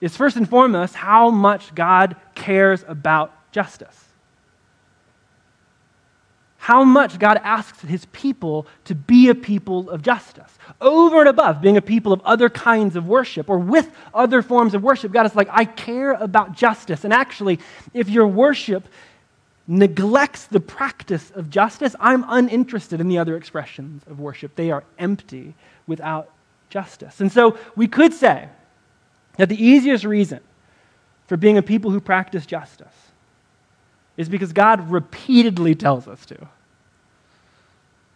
is 0.00 0.16
first 0.16 0.36
and 0.36 0.48
foremost 0.48 0.94
how 0.94 1.30
much 1.30 1.74
God 1.74 2.16
cares 2.34 2.84
about 2.88 3.32
justice 3.52 4.11
how 6.62 6.84
much 6.84 7.18
God 7.18 7.40
asks 7.42 7.80
his 7.80 8.04
people 8.12 8.68
to 8.84 8.94
be 8.94 9.28
a 9.28 9.34
people 9.34 9.90
of 9.90 10.00
justice. 10.00 10.56
Over 10.80 11.18
and 11.18 11.28
above 11.28 11.60
being 11.60 11.76
a 11.76 11.82
people 11.82 12.12
of 12.12 12.20
other 12.20 12.48
kinds 12.48 12.94
of 12.94 13.08
worship 13.08 13.50
or 13.50 13.58
with 13.58 13.90
other 14.14 14.42
forms 14.42 14.72
of 14.72 14.80
worship, 14.80 15.10
God 15.10 15.26
is 15.26 15.34
like, 15.34 15.48
I 15.50 15.64
care 15.64 16.12
about 16.12 16.52
justice. 16.52 17.02
And 17.02 17.12
actually, 17.12 17.58
if 17.92 18.08
your 18.08 18.28
worship 18.28 18.86
neglects 19.66 20.46
the 20.46 20.60
practice 20.60 21.32
of 21.32 21.50
justice, 21.50 21.96
I'm 21.98 22.24
uninterested 22.28 23.00
in 23.00 23.08
the 23.08 23.18
other 23.18 23.36
expressions 23.36 24.04
of 24.06 24.20
worship. 24.20 24.54
They 24.54 24.70
are 24.70 24.84
empty 25.00 25.54
without 25.88 26.30
justice. 26.70 27.20
And 27.20 27.32
so 27.32 27.58
we 27.74 27.88
could 27.88 28.14
say 28.14 28.48
that 29.36 29.48
the 29.48 29.60
easiest 29.60 30.04
reason 30.04 30.38
for 31.26 31.36
being 31.36 31.58
a 31.58 31.62
people 31.62 31.90
who 31.90 32.00
practice 32.00 32.46
justice 32.46 33.11
is 34.16 34.28
because 34.28 34.52
God 34.52 34.90
repeatedly 34.90 35.74
tells 35.74 36.06
us 36.06 36.24
to. 36.26 36.34
In 36.34 36.48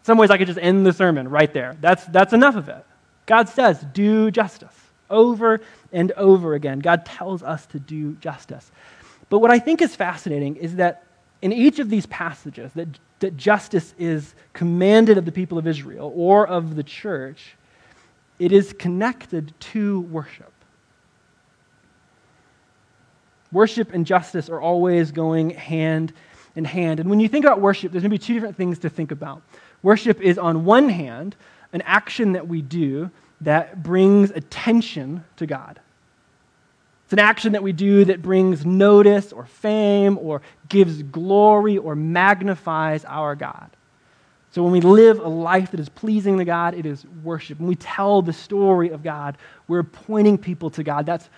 some 0.03 0.19
ways, 0.19 0.31
I 0.31 0.39
could 0.39 0.47
just 0.47 0.59
end 0.61 0.87
the 0.87 0.93
sermon 0.93 1.29
right 1.29 1.53
there. 1.53 1.77
That's, 1.81 2.05
that's 2.07 2.33
enough 2.33 2.57
of 2.57 2.69
it. 2.69 2.85
God 3.27 3.49
says, 3.49 3.85
do 3.93 4.31
justice 4.31 4.75
over 5.11 5.61
and 5.93 6.13
over 6.13 6.55
again. 6.55 6.79
God 6.79 7.05
tells 7.05 7.43
us 7.43 7.67
to 7.67 7.81
do 7.81 8.15
justice. 8.15 8.71
But 9.29 9.41
what 9.41 9.51
I 9.51 9.59
think 9.59 9.83
is 9.83 9.97
fascinating 9.97 10.57
is 10.57 10.77
that 10.77 11.05
in 11.43 11.53
each 11.53 11.79
of 11.79 11.91
these 11.91 12.07
passages, 12.07 12.73
that, 12.75 12.89
that 13.21 13.37
justice 13.37 13.95
is 13.99 14.35
commanded 14.53 15.19
of 15.19 15.25
the 15.25 15.33
people 15.33 15.59
of 15.59 15.67
Israel 15.67 16.13
or 16.15 16.47
of 16.47 16.77
the 16.77 16.83
church, 16.83 17.57
it 18.39 18.53
is 18.53 18.73
connected 18.73 19.53
to 19.61 20.01
worship. 20.03 20.53
Worship 23.53 23.93
and 23.93 24.05
justice 24.05 24.49
are 24.49 24.61
always 24.61 25.13
going 25.13 25.51
hand 25.51 26.13
in 26.55 26.65
hand. 26.65 27.01
And 27.01 27.09
when 27.09 27.21
you 27.21 27.29
think 27.29 27.45
about 27.45 27.61
worship, 27.61 27.93
there's 27.93 28.03
going 28.03 28.11
to 28.11 28.15
be 28.15 28.19
two 28.19 28.35
different 28.35 28.57
things 28.57 28.79
to 28.81 28.89
think 28.89 29.11
about. 29.13 29.43
Worship 29.83 30.21
is, 30.21 30.39
on 30.39 30.65
one 30.65 30.89
hand, 30.89 31.37
an 31.73 31.83
action 31.83 32.33
that 32.33 32.49
we 32.49 32.63
do 32.63 33.11
that 33.43 33.83
brings 33.83 34.31
attention 34.31 35.25
to 35.37 35.47
God. 35.47 35.79
It's 37.05 37.13
an 37.13 37.19
action 37.21 37.53
that 37.53 37.63
we 37.63 37.73
do 37.73 38.05
that 38.07 38.21
brings 38.21 38.67
notice 38.67 39.33
or 39.33 39.47
fame 39.47 40.19
or 40.19 40.43
gives 40.69 41.03
glory 41.03 41.79
or 41.79 41.95
magnifies 41.95 43.05
our 43.05 43.37
God. 43.37 43.71
So 44.51 44.63
when 44.63 44.73
we 44.73 44.81
live 44.81 45.21
a 45.21 45.29
life 45.29 45.71
that 45.73 45.81
is 45.81 45.89
pleasing 45.89 46.39
to 46.39 46.45
God, 46.45 46.75
it 46.75 46.87
is 46.87 47.05
worship. 47.23 47.61
When 47.61 47.69
we 47.69 47.77
tell 47.77 48.23
the 48.23 48.33
story 48.33 48.89
of 48.89 49.03
God, 49.03 49.37
we're 49.69 49.83
pointing 49.83 50.39
people 50.39 50.71
to 50.71 50.83
God. 50.83 51.07
That's 51.07 51.29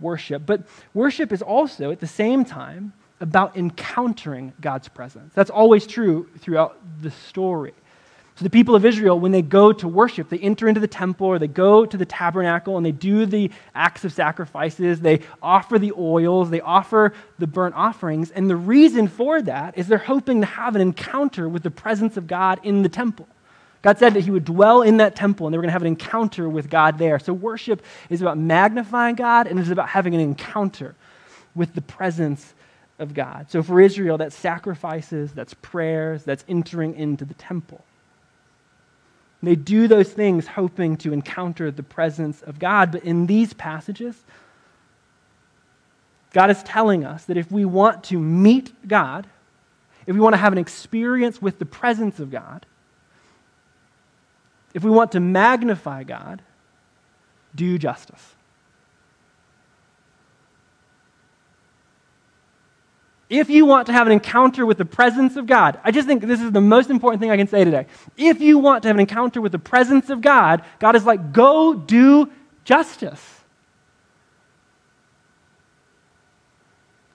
worship. 0.00 0.44
But 0.46 0.62
worship 0.94 1.32
is 1.32 1.42
also, 1.42 1.90
at 1.90 2.00
the 2.00 2.06
same 2.06 2.44
time, 2.44 2.92
about 3.20 3.56
encountering 3.56 4.52
God's 4.60 4.88
presence. 4.88 5.32
That's 5.34 5.50
always 5.50 5.86
true 5.86 6.28
throughout 6.38 6.78
the 7.00 7.10
story. 7.10 7.74
So 8.36 8.42
the 8.42 8.50
people 8.50 8.74
of 8.74 8.84
Israel, 8.84 9.18
when 9.18 9.32
they 9.32 9.40
go 9.40 9.72
to 9.72 9.88
worship, 9.88 10.28
they 10.28 10.38
enter 10.38 10.68
into 10.68 10.78
the 10.78 10.86
temple 10.86 11.26
or 11.26 11.38
they 11.38 11.48
go 11.48 11.86
to 11.86 11.96
the 11.96 12.04
tabernacle 12.04 12.76
and 12.76 12.84
they 12.84 12.92
do 12.92 13.24
the 13.24 13.50
acts 13.74 14.04
of 14.04 14.12
sacrifices. 14.12 15.00
They 15.00 15.20
offer 15.40 15.78
the 15.78 15.94
oils, 15.96 16.50
they 16.50 16.60
offer 16.60 17.14
the 17.38 17.46
burnt 17.46 17.74
offerings. 17.74 18.30
And 18.30 18.50
the 18.50 18.56
reason 18.56 19.08
for 19.08 19.40
that 19.40 19.78
is 19.78 19.88
they're 19.88 19.96
hoping 19.96 20.42
to 20.42 20.46
have 20.46 20.76
an 20.76 20.82
encounter 20.82 21.48
with 21.48 21.62
the 21.62 21.70
presence 21.70 22.18
of 22.18 22.26
God 22.26 22.60
in 22.62 22.82
the 22.82 22.90
temple. 22.90 23.26
God 23.86 24.00
said 24.00 24.14
that 24.14 24.22
He 24.22 24.32
would 24.32 24.44
dwell 24.44 24.82
in 24.82 24.96
that 24.96 25.14
temple 25.14 25.46
and 25.46 25.54
they 25.54 25.58
were 25.58 25.62
going 25.62 25.68
to 25.68 25.74
have 25.74 25.82
an 25.82 25.86
encounter 25.86 26.48
with 26.48 26.68
God 26.68 26.98
there. 26.98 27.20
So 27.20 27.32
worship 27.32 27.84
is 28.10 28.20
about 28.20 28.36
magnifying 28.36 29.14
God 29.14 29.46
and 29.46 29.60
it's 29.60 29.70
about 29.70 29.88
having 29.88 30.12
an 30.12 30.20
encounter 30.20 30.96
with 31.54 31.72
the 31.72 31.82
presence 31.82 32.52
of 32.98 33.14
God. 33.14 33.48
So 33.48 33.62
for 33.62 33.80
Israel, 33.80 34.18
that's 34.18 34.34
sacrifices, 34.34 35.30
that's 35.30 35.54
prayers, 35.54 36.24
that's 36.24 36.44
entering 36.48 36.96
into 36.96 37.24
the 37.24 37.34
temple. 37.34 37.84
They 39.40 39.54
do 39.54 39.86
those 39.86 40.12
things 40.12 40.48
hoping 40.48 40.96
to 40.96 41.12
encounter 41.12 41.70
the 41.70 41.84
presence 41.84 42.42
of 42.42 42.58
God. 42.58 42.90
But 42.90 43.04
in 43.04 43.28
these 43.28 43.52
passages, 43.52 44.16
God 46.32 46.50
is 46.50 46.60
telling 46.64 47.04
us 47.04 47.26
that 47.26 47.36
if 47.36 47.52
we 47.52 47.64
want 47.64 48.02
to 48.04 48.18
meet 48.18 48.88
God, 48.88 49.28
if 50.08 50.14
we 50.14 50.20
want 50.20 50.32
to 50.32 50.38
have 50.38 50.52
an 50.52 50.58
experience 50.58 51.40
with 51.40 51.60
the 51.60 51.66
presence 51.66 52.18
of 52.18 52.32
God, 52.32 52.66
if 54.76 54.84
we 54.84 54.90
want 54.90 55.12
to 55.12 55.20
magnify 55.20 56.02
God, 56.02 56.42
do 57.54 57.78
justice. 57.78 58.34
If 63.30 63.48
you 63.48 63.64
want 63.64 63.86
to 63.86 63.94
have 63.94 64.06
an 64.06 64.12
encounter 64.12 64.66
with 64.66 64.76
the 64.76 64.84
presence 64.84 65.36
of 65.36 65.46
God, 65.46 65.80
I 65.82 65.92
just 65.92 66.06
think 66.06 66.22
this 66.22 66.42
is 66.42 66.52
the 66.52 66.60
most 66.60 66.90
important 66.90 67.22
thing 67.22 67.30
I 67.30 67.38
can 67.38 67.46
say 67.46 67.64
today. 67.64 67.86
If 68.18 68.42
you 68.42 68.58
want 68.58 68.82
to 68.82 68.88
have 68.90 68.96
an 68.96 69.00
encounter 69.00 69.40
with 69.40 69.52
the 69.52 69.58
presence 69.58 70.10
of 70.10 70.20
God, 70.20 70.62
God 70.78 70.94
is 70.94 71.06
like, 71.06 71.32
go 71.32 71.72
do 71.72 72.30
justice. 72.64 73.35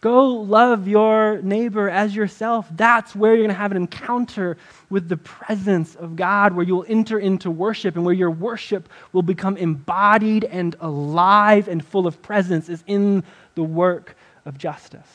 Go 0.02 0.30
love 0.30 0.88
your 0.88 1.40
neighbor 1.44 1.88
as 1.88 2.16
yourself. 2.16 2.68
That's 2.72 3.16
where 3.16 3.34
you're 3.34 3.44
going 3.44 3.56
to 3.56 3.62
have 3.62 3.70
an 3.70 3.78
encounter 3.78 4.58
with 4.90 5.08
the 5.08 5.18
presence 5.18 5.94
of 5.94 6.16
God, 6.16 6.54
where 6.54 6.66
you'll 6.66 6.86
enter 6.88 7.20
into 7.20 7.52
worship 7.52 7.96
and 7.96 8.04
where 8.04 8.14
your 8.14 8.32
worship 8.32 8.90
will 9.14 9.22
become 9.22 9.58
embodied 9.58 10.44
and 10.46 10.76
alive 10.80 11.68
and 11.68 11.86
full 11.86 12.08
of 12.08 12.20
presence, 12.24 12.68
is 12.68 12.84
in 12.88 13.24
the 13.54 13.62
work 13.62 14.16
of 14.46 14.58
justice. 14.58 15.08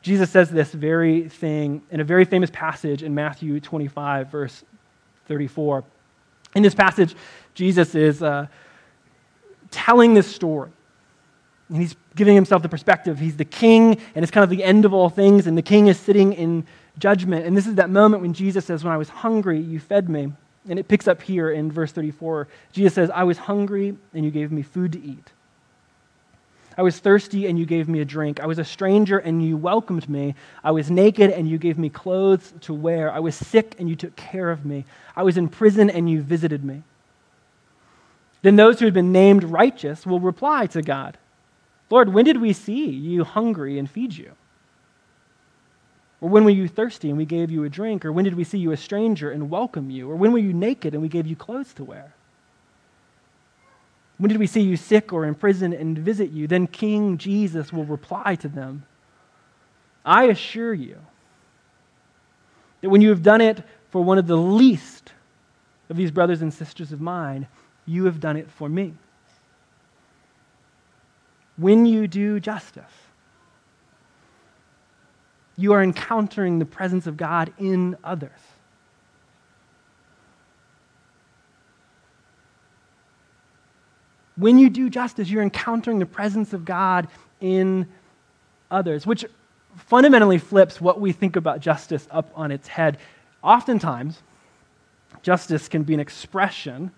Jesus 0.00 0.30
says 0.30 0.48
this 0.48 0.70
very 0.70 1.28
thing 1.28 1.82
in 1.90 1.98
a 1.98 2.04
very 2.04 2.24
famous 2.24 2.50
passage 2.52 3.02
in 3.02 3.12
Matthew 3.12 3.58
25, 3.58 4.28
verse 4.28 4.62
34. 5.26 5.82
In 6.54 6.62
this 6.62 6.76
passage, 6.76 7.16
Jesus 7.54 7.96
is 7.96 8.22
uh, 8.22 8.46
telling 9.72 10.14
this 10.14 10.32
story 10.32 10.70
and 11.68 11.78
he's 11.78 11.96
giving 12.14 12.34
himself 12.34 12.62
the 12.62 12.68
perspective. 12.68 13.18
He's 13.18 13.36
the 13.36 13.44
king, 13.44 13.98
and 14.14 14.22
it's 14.22 14.30
kind 14.30 14.44
of 14.44 14.50
the 14.50 14.62
end 14.62 14.84
of 14.84 14.92
all 14.92 15.08
things, 15.08 15.46
and 15.46 15.56
the 15.56 15.62
king 15.62 15.86
is 15.86 15.98
sitting 15.98 16.32
in 16.32 16.66
judgment. 16.98 17.46
And 17.46 17.56
this 17.56 17.66
is 17.66 17.76
that 17.76 17.90
moment 17.90 18.22
when 18.22 18.34
Jesus 18.34 18.64
says, 18.64 18.84
When 18.84 18.92
I 18.92 18.96
was 18.96 19.08
hungry, 19.08 19.60
you 19.60 19.80
fed 19.80 20.08
me. 20.08 20.32
And 20.68 20.78
it 20.78 20.88
picks 20.88 21.06
up 21.06 21.20
here 21.20 21.50
in 21.50 21.70
verse 21.70 21.92
34. 21.92 22.48
Jesus 22.72 22.94
says, 22.94 23.10
I 23.10 23.24
was 23.24 23.36
hungry, 23.36 23.96
and 24.14 24.24
you 24.24 24.30
gave 24.30 24.50
me 24.50 24.62
food 24.62 24.92
to 24.92 25.02
eat. 25.02 25.32
I 26.76 26.82
was 26.82 26.98
thirsty, 26.98 27.46
and 27.46 27.58
you 27.58 27.66
gave 27.66 27.88
me 27.88 28.00
a 28.00 28.04
drink. 28.04 28.40
I 28.40 28.46
was 28.46 28.58
a 28.58 28.64
stranger, 28.64 29.18
and 29.18 29.44
you 29.44 29.56
welcomed 29.56 30.08
me. 30.08 30.34
I 30.62 30.70
was 30.70 30.90
naked, 30.90 31.30
and 31.30 31.48
you 31.48 31.58
gave 31.58 31.78
me 31.78 31.88
clothes 31.88 32.52
to 32.62 32.74
wear. 32.74 33.12
I 33.12 33.20
was 33.20 33.34
sick, 33.34 33.76
and 33.78 33.88
you 33.88 33.94
took 33.94 34.16
care 34.16 34.50
of 34.50 34.64
me. 34.64 34.84
I 35.14 35.22
was 35.22 35.36
in 35.36 35.48
prison, 35.48 35.90
and 35.90 36.10
you 36.10 36.22
visited 36.22 36.64
me. 36.64 36.82
Then 38.42 38.56
those 38.56 38.78
who 38.78 38.86
had 38.86 38.94
been 38.94 39.12
named 39.12 39.44
righteous 39.44 40.06
will 40.06 40.20
reply 40.20 40.66
to 40.68 40.82
God. 40.82 41.18
Lord, 41.94 42.08
when 42.08 42.24
did 42.24 42.40
we 42.40 42.52
see 42.52 42.86
you 42.86 43.22
hungry 43.22 43.78
and 43.78 43.88
feed 43.88 44.16
you? 44.16 44.32
Or 46.20 46.28
when 46.28 46.42
were 46.42 46.50
you 46.50 46.66
thirsty 46.66 47.08
and 47.08 47.16
we 47.16 47.24
gave 47.24 47.52
you 47.52 47.62
a 47.62 47.68
drink? 47.68 48.04
Or 48.04 48.10
when 48.10 48.24
did 48.24 48.34
we 48.34 48.42
see 48.42 48.58
you 48.58 48.72
a 48.72 48.76
stranger 48.76 49.30
and 49.30 49.48
welcome 49.48 49.90
you? 49.90 50.10
Or 50.10 50.16
when 50.16 50.32
were 50.32 50.40
you 50.40 50.52
naked 50.52 50.94
and 50.94 51.02
we 51.04 51.08
gave 51.08 51.24
you 51.24 51.36
clothes 51.36 51.72
to 51.74 51.84
wear? 51.84 52.12
When 54.18 54.28
did 54.28 54.40
we 54.40 54.48
see 54.48 54.60
you 54.60 54.76
sick 54.76 55.12
or 55.12 55.24
in 55.24 55.36
prison 55.36 55.72
and 55.72 55.96
visit 55.96 56.32
you? 56.32 56.48
Then 56.48 56.66
King 56.66 57.16
Jesus 57.16 57.72
will 57.72 57.84
reply 57.84 58.34
to 58.40 58.48
them 58.48 58.86
I 60.04 60.24
assure 60.24 60.74
you 60.74 60.98
that 62.80 62.90
when 62.90 63.02
you 63.02 63.10
have 63.10 63.22
done 63.22 63.40
it 63.40 63.62
for 63.90 64.02
one 64.02 64.18
of 64.18 64.26
the 64.26 64.36
least 64.36 65.12
of 65.88 65.96
these 65.96 66.10
brothers 66.10 66.42
and 66.42 66.52
sisters 66.52 66.90
of 66.90 67.00
mine, 67.00 67.46
you 67.86 68.06
have 68.06 68.18
done 68.18 68.36
it 68.36 68.50
for 68.50 68.68
me. 68.68 68.94
When 71.56 71.86
you 71.86 72.08
do 72.08 72.40
justice, 72.40 72.84
you 75.56 75.72
are 75.72 75.82
encountering 75.82 76.58
the 76.58 76.64
presence 76.64 77.06
of 77.06 77.16
God 77.16 77.52
in 77.58 77.96
others. 78.02 78.30
When 84.36 84.58
you 84.58 84.68
do 84.68 84.90
justice, 84.90 85.30
you're 85.30 85.42
encountering 85.42 86.00
the 86.00 86.06
presence 86.06 86.52
of 86.52 86.64
God 86.64 87.06
in 87.40 87.86
others, 88.68 89.06
which 89.06 89.24
fundamentally 89.76 90.38
flips 90.38 90.80
what 90.80 91.00
we 91.00 91.12
think 91.12 91.36
about 91.36 91.60
justice 91.60 92.08
up 92.10 92.32
on 92.34 92.50
its 92.50 92.66
head. 92.66 92.98
Oftentimes, 93.44 94.22
justice 95.22 95.68
can 95.68 95.84
be 95.84 95.94
an 95.94 96.00
expression 96.00 96.90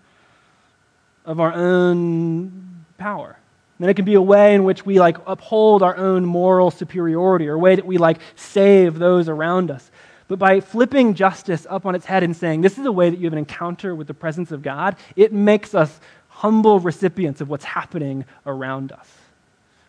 of 1.25 1.39
our 1.39 1.53
own 1.53 2.85
power. 2.97 3.37
And 3.79 3.89
it 3.89 3.93
can 3.93 4.05
be 4.05 4.15
a 4.15 4.21
way 4.21 4.55
in 4.55 4.63
which 4.63 4.85
we 4.85 4.99
like 4.99 5.17
uphold 5.27 5.83
our 5.83 5.95
own 5.95 6.25
moral 6.25 6.71
superiority 6.71 7.47
or 7.47 7.53
a 7.53 7.59
way 7.59 7.75
that 7.75 7.85
we 7.85 7.97
like 7.97 8.19
save 8.35 8.97
those 8.97 9.29
around 9.29 9.69
us. 9.69 9.91
But 10.27 10.39
by 10.39 10.59
flipping 10.59 11.13
justice 11.13 11.65
up 11.69 11.85
on 11.85 11.95
its 11.95 12.05
head 12.05 12.23
and 12.23 12.35
saying, 12.35 12.61
this 12.61 12.77
is 12.77 12.85
a 12.85 12.91
way 12.91 13.09
that 13.09 13.17
you 13.17 13.25
have 13.25 13.33
an 13.33 13.39
encounter 13.39 13.95
with 13.95 14.07
the 14.07 14.13
presence 14.13 14.51
of 14.51 14.61
God, 14.61 14.95
it 15.15 15.31
makes 15.31 15.75
us 15.75 15.99
humble 16.27 16.79
recipients 16.79 17.39
of 17.39 17.49
what's 17.49 17.65
happening 17.65 18.25
around 18.45 18.91
us. 18.91 19.09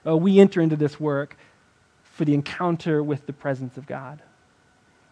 Uh, 0.06 0.16
we 0.16 0.38
enter 0.38 0.60
into 0.60 0.76
this 0.76 1.00
work 1.00 1.36
for 2.02 2.24
the 2.24 2.34
encounter 2.34 3.02
with 3.02 3.26
the 3.26 3.32
presence 3.32 3.76
of 3.76 3.86
God. 3.86 4.22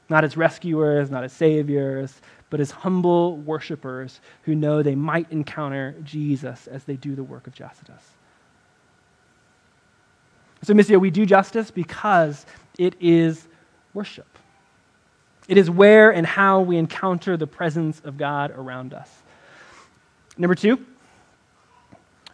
Not 0.08 0.22
as 0.22 0.36
rescuers, 0.36 1.10
not 1.10 1.24
as 1.24 1.32
saviors, 1.32 2.20
but 2.48 2.60
as 2.60 2.70
humble 2.70 3.36
worshipers 3.38 4.20
who 4.42 4.54
know 4.54 4.82
they 4.82 4.94
might 4.94 5.30
encounter 5.32 5.96
Jesus 6.04 6.68
as 6.68 6.84
they 6.84 6.96
do 6.96 7.16
the 7.16 7.24
work 7.24 7.46
of 7.46 7.54
justice. 7.54 8.15
So, 10.62 10.74
Missio, 10.74 11.00
we 11.00 11.10
do 11.10 11.26
justice 11.26 11.70
because 11.70 12.46
it 12.78 12.94
is 13.00 13.46
worship. 13.94 14.26
It 15.48 15.58
is 15.58 15.70
where 15.70 16.10
and 16.12 16.26
how 16.26 16.60
we 16.60 16.76
encounter 16.76 17.36
the 17.36 17.46
presence 17.46 18.00
of 18.00 18.16
God 18.16 18.50
around 18.50 18.92
us. 18.94 19.10
Number 20.36 20.54
two, 20.54 20.84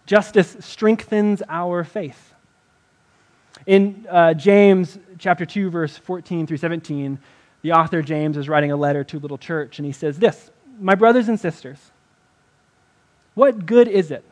Justice 0.07 0.57
strengthens 0.61 1.43
our 1.49 1.85
faith. 1.85 2.35
In 3.67 4.07
uh, 4.11 4.35
James 4.35 4.99
chapter 5.19 5.47
2, 5.47 5.71
verse 5.71 5.97
14 5.97 6.47
through 6.47 6.57
17, 6.57 7.19
the 7.62 7.73
author 7.73 8.02
James 8.02 8.37
is 8.37 8.49
writing 8.49 8.73
a 8.73 8.76
letter 8.76 9.05
to 9.05 9.19
a 9.19 9.21
little 9.21 9.38
church, 9.38 9.79
and 9.79 9.87
he 9.87 9.93
says 9.93 10.19
this 10.19 10.50
My 10.81 10.95
brothers 10.95 11.29
and 11.29 11.38
sisters, 11.38 11.79
what 13.35 13.64
good 13.67 13.87
is 13.87 14.11
it 14.11 14.25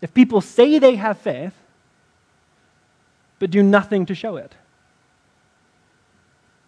if 0.00 0.14
people 0.14 0.40
say 0.40 0.78
they 0.78 0.96
have 0.96 1.18
faith, 1.18 1.54
but 3.42 3.50
do 3.50 3.60
nothing 3.60 4.06
to 4.06 4.14
show 4.14 4.36
it? 4.36 4.54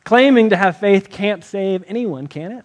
Claiming 0.02 0.50
to 0.50 0.56
have 0.56 0.76
faith 0.76 1.08
can't 1.08 1.44
save 1.44 1.84
anyone, 1.86 2.26
can 2.26 2.50
it? 2.50 2.64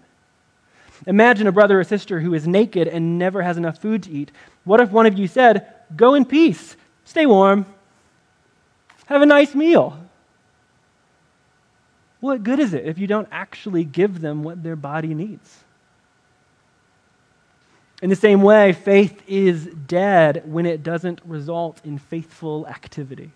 Imagine 1.06 1.46
a 1.46 1.52
brother 1.52 1.80
or 1.80 1.84
sister 1.84 2.20
who 2.20 2.34
is 2.34 2.48
naked 2.48 2.88
and 2.88 3.20
never 3.20 3.44
has 3.44 3.56
enough 3.56 3.78
food 3.78 4.02
to 4.02 4.12
eat. 4.12 4.32
What 4.64 4.80
if 4.80 4.90
one 4.90 5.06
of 5.06 5.16
you 5.20 5.28
said, 5.28 5.72
Go 5.96 6.16
in 6.16 6.26
peace, 6.26 6.76
stay 7.06 7.28
warm, 7.28 7.68
have 9.06 9.22
a 9.22 9.28
nice 9.28 9.54
meal? 9.54 10.04
What 12.20 12.42
good 12.42 12.58
is 12.58 12.74
it 12.74 12.88
if 12.88 12.98
you 12.98 13.06
don't 13.06 13.28
actually 13.32 13.84
give 13.84 14.22
them 14.22 14.42
what 14.42 14.64
their 14.64 14.76
body 14.76 15.14
needs? 15.14 15.56
In 18.02 18.10
the 18.10 18.16
same 18.16 18.42
way, 18.42 18.74
faith 18.74 19.22
is 19.28 19.68
dead 19.68 20.42
when 20.46 20.66
it 20.66 20.82
doesn't 20.82 21.22
result 21.26 21.80
in 21.86 22.00
faithful 22.00 22.66
activity. 22.66 23.34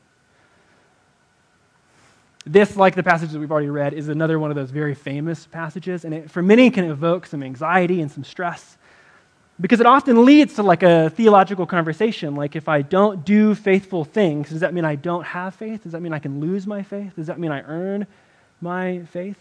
This, 2.46 2.76
like 2.76 2.96
the 2.96 3.04
passages 3.04 3.38
we've 3.38 3.52
already 3.52 3.70
read, 3.70 3.94
is 3.94 4.10
another 4.10 4.38
one 4.38 4.52
of 4.52 4.56
those 4.56 4.70
very 4.70 4.96
famous 4.96 5.48
passages, 5.48 6.04
and 6.04 6.14
it, 6.14 6.32
for 6.32 6.42
many 6.42 6.70
can 6.70 6.86
evoke 6.86 7.26
some 7.26 7.42
anxiety 7.42 8.02
and 8.02 8.12
some 8.12 8.24
stress. 8.24 8.78
Because 9.62 9.80
it 9.80 9.86
often 9.86 10.26
leads 10.26 10.56
to 10.56 10.64
like 10.64 10.84
a 10.84 11.10
theological 11.12 11.66
conversation 11.66 12.36
like 12.36 12.56
if 12.56 12.68
i 12.68 12.82
don't 12.82 13.24
do 13.24 13.54
faithful 13.54 14.04
things 14.04 14.50
does 14.50 14.62
that 14.62 14.74
mean 14.74 14.84
i 14.84 14.96
don't 14.96 15.24
have 15.24 15.54
faith? 15.54 15.84
Does 15.84 15.92
that 15.92 16.02
mean 16.02 16.12
i 16.12 16.20
can 16.20 16.40
lose 16.40 16.66
my 16.66 16.82
faith? 16.82 17.16
Does 17.16 17.28
that 17.28 17.40
mean 17.40 17.52
i 17.52 17.62
earn 17.62 18.08
my 18.62 19.04
faith? 19.12 19.38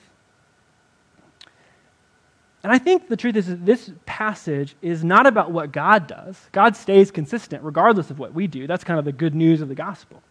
And 2.62 2.71
i 2.71 2.79
think 2.79 3.09
the 3.09 3.17
truth 3.17 3.37
is 3.37 3.47
that 3.47 3.65
this 3.65 3.91
passage 4.05 4.77
is 4.83 5.03
not 5.03 5.27
about 5.27 5.51
what 5.51 5.73
god 5.73 6.07
does. 6.07 6.38
God 6.53 6.77
stays 6.77 7.11
consistent 7.11 7.65
regardless 7.65 8.11
of 8.11 8.19
what 8.19 8.35
we 8.35 8.47
do. 8.47 8.67
That's 8.67 8.85
kind 8.85 8.99
of 8.99 9.07
the 9.07 9.12
good 9.12 9.35
news 9.35 9.62
of 9.62 9.69
the 9.69 9.75
gospel 9.75 10.23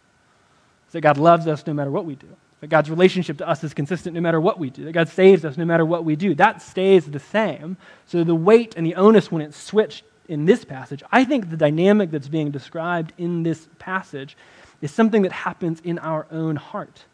is 0.86 0.92
that 0.92 1.00
god 1.00 1.18
loves 1.18 1.48
us 1.48 1.66
no 1.66 1.74
matter 1.74 1.90
what 1.90 2.04
we 2.04 2.14
do 2.14 2.28
that 2.62 2.68
God's 2.68 2.88
relationship 2.88 3.38
to 3.38 3.48
us 3.48 3.64
is 3.64 3.74
consistent 3.74 4.14
no 4.14 4.20
matter 4.20 4.40
what 4.40 4.56
we 4.56 4.70
do, 4.70 4.84
that 4.84 4.92
God 4.92 5.08
saves 5.08 5.44
us 5.44 5.56
no 5.56 5.64
matter 5.64 5.84
what 5.84 6.04
we 6.04 6.14
do. 6.14 6.32
That 6.32 6.62
stays 6.62 7.04
the 7.04 7.18
same. 7.18 7.76
So 8.06 8.22
the 8.22 8.36
weight 8.36 8.74
and 8.76 8.86
the 8.86 8.94
onus 8.94 9.32
when 9.32 9.42
it's 9.42 9.60
switched 9.60 10.04
in 10.28 10.44
this 10.44 10.64
passage, 10.64 11.02
I 11.10 11.24
think 11.24 11.50
the 11.50 11.56
dynamic 11.56 12.12
that's 12.12 12.28
being 12.28 12.52
described 12.52 13.14
in 13.18 13.42
this 13.42 13.68
passage 13.80 14.36
is 14.80 14.92
something 14.92 15.22
that 15.22 15.32
happens 15.32 15.80
in 15.80 15.98
our 15.98 16.28
own 16.30 16.54
heart. 16.54 17.04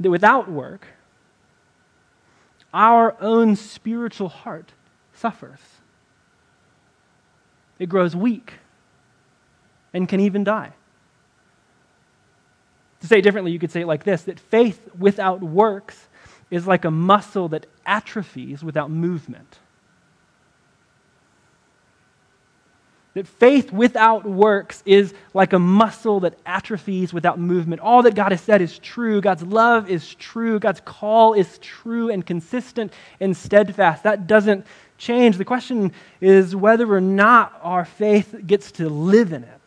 That 0.00 0.10
without 0.10 0.50
work, 0.50 0.86
our 2.72 3.14
own 3.20 3.56
spiritual 3.56 4.30
heart 4.30 4.72
suffers. 5.12 5.60
It 7.78 7.90
grows 7.90 8.16
weak 8.16 8.54
and 9.92 10.08
can 10.08 10.20
even 10.20 10.44
die. 10.44 10.72
To 13.04 13.08
say 13.08 13.18
it 13.18 13.22
differently, 13.22 13.52
you 13.52 13.58
could 13.58 13.70
say 13.70 13.82
it 13.82 13.86
like 13.86 14.02
this 14.02 14.22
that 14.22 14.40
faith 14.40 14.88
without 14.98 15.42
works 15.42 16.08
is 16.50 16.66
like 16.66 16.86
a 16.86 16.90
muscle 16.90 17.48
that 17.48 17.66
atrophies 17.84 18.64
without 18.64 18.90
movement. 18.90 19.58
That 23.12 23.28
faith 23.28 23.70
without 23.70 24.24
works 24.24 24.82
is 24.86 25.12
like 25.34 25.52
a 25.52 25.58
muscle 25.58 26.20
that 26.20 26.38
atrophies 26.46 27.12
without 27.12 27.38
movement. 27.38 27.82
All 27.82 28.00
that 28.04 28.14
God 28.14 28.32
has 28.32 28.40
said 28.40 28.62
is 28.62 28.78
true. 28.78 29.20
God's 29.20 29.42
love 29.42 29.90
is 29.90 30.14
true. 30.14 30.58
God's 30.58 30.80
call 30.80 31.34
is 31.34 31.58
true 31.58 32.08
and 32.08 32.24
consistent 32.24 32.90
and 33.20 33.36
steadfast. 33.36 34.04
That 34.04 34.26
doesn't 34.26 34.64
change. 34.96 35.36
The 35.36 35.44
question 35.44 35.92
is 36.22 36.56
whether 36.56 36.90
or 36.90 37.02
not 37.02 37.60
our 37.62 37.84
faith 37.84 38.34
gets 38.46 38.72
to 38.72 38.88
live 38.88 39.34
in 39.34 39.44
it. 39.44 39.63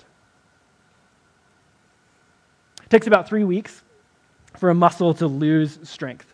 It 2.87 2.89
takes 2.89 3.05
about 3.05 3.27
three 3.27 3.43
weeks 3.43 3.81
for 4.55 4.69
a 4.69 4.73
muscle 4.73 5.13
to 5.15 5.27
lose 5.27 5.77
strength. 5.83 6.25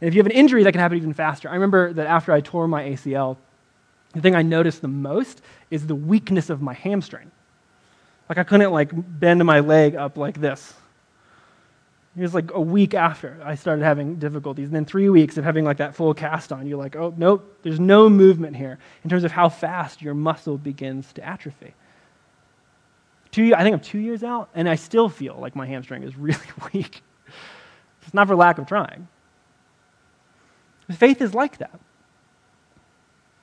And 0.00 0.06
if 0.06 0.14
you 0.14 0.20
have 0.20 0.26
an 0.26 0.32
injury, 0.32 0.62
that 0.62 0.70
can 0.70 0.80
happen 0.80 0.96
even 0.96 1.12
faster. 1.12 1.48
I 1.48 1.54
remember 1.54 1.92
that 1.92 2.06
after 2.06 2.32
I 2.32 2.40
tore 2.40 2.68
my 2.68 2.84
ACL, 2.84 3.36
the 4.14 4.20
thing 4.20 4.36
I 4.36 4.42
noticed 4.42 4.80
the 4.80 4.86
most 4.86 5.42
is 5.72 5.88
the 5.88 5.96
weakness 5.96 6.50
of 6.50 6.62
my 6.62 6.72
hamstring. 6.72 7.32
Like 8.28 8.38
I 8.38 8.44
couldn't 8.44 8.70
like 8.70 8.90
bend 8.94 9.44
my 9.44 9.58
leg 9.58 9.96
up 9.96 10.16
like 10.16 10.40
this. 10.40 10.72
It 12.16 12.22
was 12.22 12.32
like 12.32 12.52
a 12.52 12.60
week 12.60 12.94
after 12.94 13.36
I 13.44 13.56
started 13.56 13.82
having 13.82 14.20
difficulties. 14.20 14.68
And 14.68 14.76
then 14.76 14.84
three 14.84 15.08
weeks 15.08 15.36
of 15.36 15.42
having 15.42 15.64
like 15.64 15.78
that 15.78 15.96
full 15.96 16.14
cast 16.14 16.52
on, 16.52 16.68
you're 16.68 16.78
like, 16.78 16.94
oh, 16.94 17.12
nope, 17.16 17.58
there's 17.64 17.80
no 17.80 18.08
movement 18.08 18.54
here 18.54 18.78
in 19.02 19.10
terms 19.10 19.24
of 19.24 19.32
how 19.32 19.48
fast 19.48 20.00
your 20.00 20.14
muscle 20.14 20.58
begins 20.58 21.12
to 21.14 21.24
atrophy. 21.24 21.74
Two, 23.30 23.54
I 23.54 23.62
think 23.62 23.74
I'm 23.74 23.80
two 23.80 23.98
years 23.98 24.22
out, 24.22 24.48
and 24.54 24.68
I 24.68 24.74
still 24.74 25.08
feel 25.08 25.36
like 25.38 25.54
my 25.54 25.66
hamstring 25.66 26.02
is 26.02 26.16
really 26.18 26.38
weak. 26.72 27.02
It's 28.02 28.14
not 28.14 28.26
for 28.26 28.36
lack 28.36 28.58
of 28.58 28.66
trying. 28.66 29.06
Faith 30.90 31.20
is 31.20 31.34
like 31.34 31.58
that. 31.58 31.78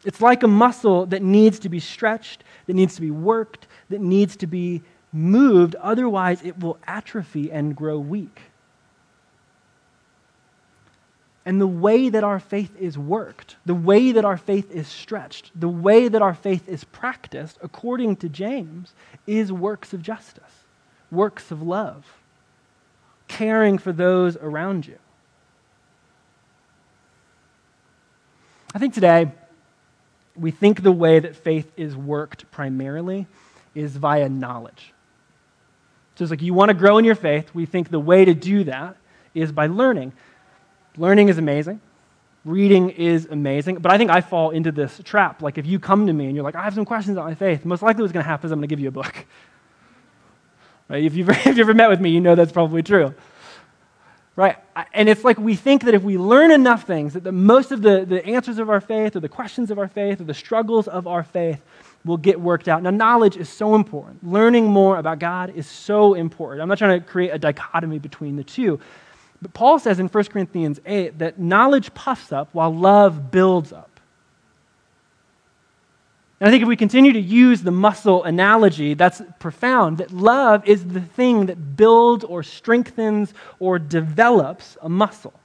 It's 0.04 0.22
like 0.22 0.44
a 0.44 0.48
muscle 0.48 1.06
that 1.08 1.22
needs 1.22 1.60
to 1.60 1.70
be 1.70 1.80
stretched, 1.80 2.44
that 2.68 2.74
needs 2.74 2.96
to 2.96 3.02
be 3.02 3.12
worked, 3.12 3.68
that 3.90 4.02
needs 4.02 4.36
to 4.38 4.48
be 4.48 4.82
moved. 5.12 5.76
Otherwise, 5.76 6.44
it 6.44 6.60
will 6.60 6.78
atrophy 6.88 7.52
and 7.52 7.76
grow 7.76 7.98
weak. 8.00 8.42
And 11.46 11.62
the 11.62 11.68
way 11.68 12.10
that 12.10 12.24
our 12.24 12.40
faith 12.40 12.76
is 12.80 12.98
worked, 12.98 13.56
the 13.66 13.76
way 13.76 14.12
that 14.12 14.26
our 14.26 14.38
faith 14.38 14.72
is 14.72 14.88
stretched, 14.88 15.52
the 15.54 15.70
way 15.70 16.08
that 16.08 16.22
our 16.22 16.34
faith 16.34 16.68
is 16.68 16.84
practiced, 16.84 17.60
according 17.62 18.16
to 18.18 18.30
James, 18.30 18.94
is 19.28 19.52
works 19.52 19.94
of 19.94 20.02
justice, 20.02 20.64
works 21.12 21.52
of 21.52 21.62
love, 21.62 22.04
caring 23.28 23.78
for 23.78 23.92
those 23.92 24.36
around 24.38 24.88
you. 24.88 24.98
I 28.74 28.80
think 28.80 28.96
today 28.96 29.32
we 30.36 30.52
think 30.52 30.82
the 30.82 30.92
way 30.92 31.20
that 31.20 31.36
faith 31.36 31.72
is 31.78 31.96
worked 31.96 32.50
primarily 32.52 33.28
is 33.74 33.96
via 33.96 34.30
knowledge. 34.30 34.94
So 36.16 36.24
it's 36.24 36.32
like 36.32 36.42
you 36.42 36.54
want 36.54 36.70
to 36.70 36.74
grow 36.74 36.98
in 36.98 37.06
your 37.06 37.16
faith, 37.16 37.54
we 37.54 37.66
think 37.66 37.90
the 37.90 38.00
way 38.00 38.26
to 38.26 38.34
do 38.34 38.64
that 38.66 38.98
is 39.34 39.52
by 39.52 39.68
learning. 39.68 40.14
Learning 40.98 41.30
is 41.30 41.38
amazing. 41.38 41.82
Reading 42.44 42.92
is 42.92 43.26
amazing, 43.26 43.78
but 43.78 43.92
I 43.92 43.98
think 43.98 44.12
I 44.12 44.22
fall 44.22 44.52
into 44.52 44.72
this 44.72 45.02
trap. 45.04 45.42
Like, 45.42 45.58
if 45.58 45.66
you 45.66 45.80
come 45.80 46.06
to 46.06 46.14
me 46.14 46.28
and 46.28 46.36
you're 46.36 46.44
like, 46.44 46.56
I 46.56 46.62
have 46.62 46.76
some 46.76 46.86
questions 46.86 47.18
about 47.18 47.26
my 47.26 47.34
faith, 47.34 47.66
most 47.66 47.82
likely 47.82 48.04
what's 48.04 48.14
going 48.14 48.24
to 48.24 48.30
happen 48.30 48.46
is 48.46 48.52
I'm 48.52 48.60
going 48.60 48.70
to 48.70 48.72
give 48.72 48.80
you 48.80 48.90
a 48.90 48.92
book. 48.92 49.26
Right? 50.88 51.04
If, 51.04 51.16
you've, 51.16 51.28
if 51.30 51.46
you've 51.48 51.60
ever 51.60 51.74
met 51.74 51.90
with 51.90 52.00
me, 52.00 52.12
you 52.12 52.22
know 52.22 52.36
that's 52.36 52.52
probably 52.52 52.84
true. 52.84 53.16
Right? 54.36 54.58
And 54.94 55.08
it's 55.08 55.24
like 55.24 55.40
we 55.40 55.56
think 55.56 55.84
that 55.86 55.96
if 55.96 56.04
we 56.04 56.18
learn 56.18 56.52
enough 56.52 56.84
things, 56.84 57.14
that 57.14 57.24
the, 57.24 57.32
most 57.32 57.72
of 57.72 57.82
the, 57.82 58.06
the 58.06 58.24
answers 58.24 58.60
of 58.60 58.70
our 58.70 58.82
faith 58.82 59.16
or 59.16 59.22
the 59.22 59.28
questions 59.28 59.72
of 59.72 59.80
our 59.80 59.88
faith 59.88 60.22
or 60.22 60.26
the 60.26 60.34
struggles 60.36 60.88
of 60.88 61.08
our 61.08 61.24
faith 61.24 61.62
will 62.04 62.18
get 62.18 62.40
worked 62.40 62.68
out. 62.68 62.84
Now, 62.84 62.92
knowledge 62.92 63.38
is 63.38 63.50
so 63.50 63.74
important. 63.74 64.24
Learning 64.30 64.66
more 64.66 64.98
about 64.98 65.20
God 65.20 65.54
is 65.56 65.66
so 65.68 66.14
important. 66.14 66.62
I'm 66.62 66.68
not 66.68 66.78
trying 66.78 67.02
to 67.02 67.08
create 67.08 67.30
a 67.30 67.40
dichotomy 67.40 67.98
between 67.98 68.36
the 68.36 68.44
two. 68.44 68.80
But 69.46 69.54
Paul 69.54 69.78
says 69.78 70.00
in 70.00 70.08
1 70.08 70.24
Corinthians 70.24 70.80
8 70.88 71.20
that 71.20 71.38
knowledge 71.38 71.94
puffs 71.94 72.32
up 72.32 72.50
while 72.54 72.76
love 72.76 73.30
builds 73.30 73.72
up. 73.72 74.00
And 76.40 76.48
I 76.48 76.52
think 76.52 76.64
if 76.64 76.68
we 76.68 76.76
continue 76.76 77.14
to 77.14 77.22
use 77.22 77.62
the 77.62 77.70
muscle 77.70 78.24
analogy, 78.24 78.96
that's 78.96 79.22
profound 79.38 80.00
that 80.00 80.10
love 80.10 80.68
is 80.68 80.84
the 80.84 81.00
thing 81.00 81.46
that 81.46 81.78
builds 81.78 82.24
or 82.24 82.42
strengthens 82.42 83.36
or 83.60 83.78
develops 83.78 84.80
a 84.82 84.90
muscle. 84.90 85.40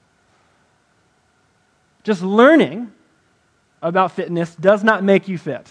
Just 2.03 2.23
learning 2.23 2.91
about 3.83 4.13
fitness 4.13 4.55
does 4.55 4.83
not 4.83 5.05
make 5.05 5.29
you 5.29 5.37
fit. 5.37 5.69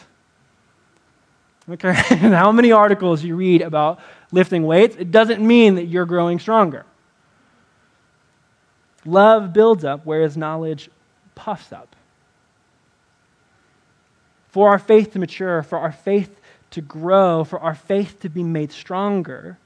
Okay? 1.67 1.93
How 1.93 2.51
many 2.51 2.71
articles 2.71 3.23
you 3.23 3.35
read 3.35 3.63
about 3.63 3.99
lifting 4.31 4.67
weights, 4.67 4.97
it 4.97 5.09
doesn't 5.09 5.41
mean 5.41 5.73
that 5.73 5.85
you're 5.85 6.05
growing 6.05 6.37
stronger. 6.37 6.85
Love 9.05 9.53
builds 9.53 9.83
up, 9.83 10.01
whereas 10.03 10.35
knowledge 10.35 10.89
puffs 11.35 11.71
up. 11.71 11.95
For 14.49 14.69
our 14.69 14.79
faith 14.79 15.13
to 15.13 15.19
mature, 15.19 15.63
for 15.63 15.77
our 15.77 15.91
faith 15.91 16.39
to 16.71 16.81
grow, 16.81 17.43
for 17.43 17.59
our 17.59 17.75
faith 17.75 18.19
to 18.21 18.29
be 18.29 18.43
made 18.43 18.71
stronger, 18.71 19.57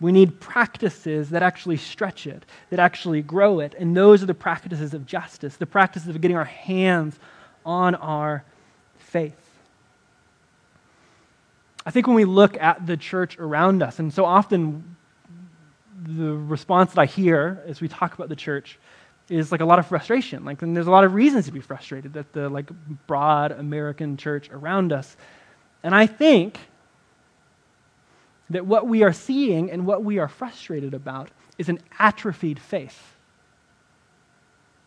we 0.00 0.12
need 0.12 0.40
practices 0.40 1.30
that 1.30 1.42
actually 1.42 1.76
stretch 1.76 2.26
it, 2.26 2.44
that 2.70 2.78
actually 2.78 3.22
grow 3.22 3.60
it. 3.60 3.74
And 3.78 3.96
those 3.96 4.22
are 4.22 4.26
the 4.26 4.34
practices 4.34 4.94
of 4.94 5.06
justice, 5.06 5.56
the 5.56 5.66
practices 5.66 6.08
of 6.08 6.20
getting 6.20 6.36
our 6.36 6.44
hands 6.44 7.18
on 7.64 7.94
our 7.94 8.44
faith. 8.98 9.34
I 11.84 11.90
think 11.90 12.06
when 12.06 12.16
we 12.16 12.24
look 12.24 12.56
at 12.58 12.86
the 12.86 12.96
church 12.96 13.38
around 13.38 13.82
us, 13.82 13.98
and 13.98 14.12
so 14.12 14.24
often 14.24 14.96
the 16.02 16.32
response 16.32 16.92
that 16.92 17.00
I 17.00 17.06
hear 17.06 17.62
as 17.66 17.80
we 17.80 17.88
talk 17.88 18.14
about 18.14 18.28
the 18.28 18.36
church 18.36 18.78
is 19.28 19.52
like 19.52 19.60
a 19.60 19.64
lot 19.64 19.78
of 19.78 19.86
frustration. 19.86 20.44
Like, 20.44 20.62
and 20.62 20.76
there's 20.76 20.86
a 20.86 20.90
lot 20.90 21.04
of 21.04 21.14
reasons 21.14 21.46
to 21.46 21.52
be 21.52 21.60
frustrated 21.60 22.16
at 22.16 22.32
the 22.32 22.48
like 22.48 22.70
broad 23.06 23.52
American 23.52 24.16
church 24.16 24.50
around 24.50 24.92
us. 24.92 25.16
And 25.82 25.94
I 25.94 26.06
think 26.06 26.58
that 28.50 28.66
what 28.66 28.86
we 28.86 29.02
are 29.04 29.12
seeing 29.12 29.70
and 29.70 29.86
what 29.86 30.02
we 30.02 30.18
are 30.18 30.28
frustrated 30.28 30.94
about 30.94 31.30
is 31.58 31.68
an 31.68 31.78
atrophied 31.98 32.58
faith. 32.58 33.16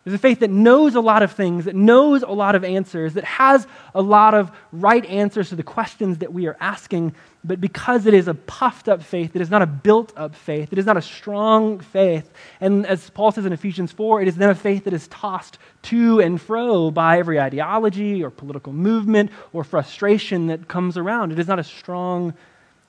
There's 0.04 0.16
a 0.16 0.20
faith 0.20 0.42
that 0.42 0.50
knows 0.50 0.96
a 0.96 1.02
lot 1.02 1.24
of 1.24 1.32
things, 1.32 1.64
that 1.64 1.76
knows 1.76 2.24
a 2.24 2.32
lot 2.32 2.56
of 2.56 2.66
answers, 2.66 3.14
that 3.14 3.24
has 3.24 3.66
a 3.96 4.02
lot 4.02 4.34
of 4.34 4.52
right 4.74 5.06
answers 5.06 5.48
to 5.50 5.56
the 5.56 5.64
questions 5.64 6.18
that 6.18 6.34
we 6.34 6.46
are 6.48 6.58
asking, 6.60 7.16
but 7.46 7.62
because 7.62 8.06
it 8.06 8.14
is 8.14 8.28
a 8.28 8.34
puffed 8.34 8.90
up 8.90 9.02
faith, 9.02 9.34
it 9.34 9.42
is 9.42 9.50
not 9.50 9.62
a 9.62 9.66
built 9.66 10.12
up 10.18 10.36
faith, 10.36 10.74
it 10.74 10.78
is 10.80 10.86
not 10.86 10.98
a 10.98 11.02
strong 11.02 11.80
faith. 11.80 12.30
And 12.60 12.86
as 12.86 13.10
Paul 13.12 13.32
says 13.32 13.46
in 13.46 13.54
Ephesians 13.54 13.94
4, 13.94 14.22
it 14.22 14.28
is 14.28 14.36
then 14.36 14.50
a 14.50 14.56
faith 14.56 14.84
that 14.84 14.94
is 14.94 15.08
tossed 15.08 15.58
to 15.84 16.20
and 16.20 16.42
fro 16.42 16.92
by 16.92 17.18
every 17.20 17.40
ideology 17.40 18.22
or 18.22 18.30
political 18.30 18.74
movement 18.74 19.32
or 19.54 19.64
frustration 19.64 20.48
that 20.48 20.68
comes 20.68 20.98
around. 20.98 21.32
It 21.32 21.40
is 21.40 21.48
not 21.48 21.60
a 21.60 21.64
strong 21.64 22.34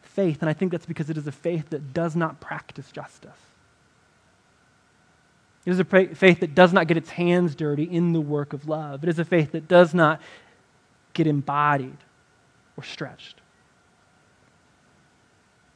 faith, 0.02 0.38
and 0.40 0.50
I 0.50 0.52
think 0.52 0.72
that's 0.72 0.86
because 0.86 1.10
it 1.10 1.16
is 1.16 1.28
a 1.28 1.32
faith 1.32 1.70
that 1.70 1.94
does 1.94 2.16
not 2.16 2.40
practice 2.40 2.90
justice. 2.90 3.30
It 5.66 5.70
is 5.70 5.78
a 5.78 5.84
faith 5.84 6.40
that 6.40 6.54
does 6.54 6.72
not 6.72 6.86
get 6.86 6.96
its 6.96 7.10
hands 7.10 7.54
dirty 7.54 7.84
in 7.84 8.12
the 8.12 8.20
work 8.20 8.52
of 8.52 8.68
love. 8.68 9.02
It 9.02 9.08
is 9.08 9.18
a 9.18 9.24
faith 9.24 9.52
that 9.52 9.66
does 9.66 9.94
not 9.94 10.20
get 11.14 11.26
embodied 11.26 11.96
or 12.76 12.84
stretched. 12.84 13.40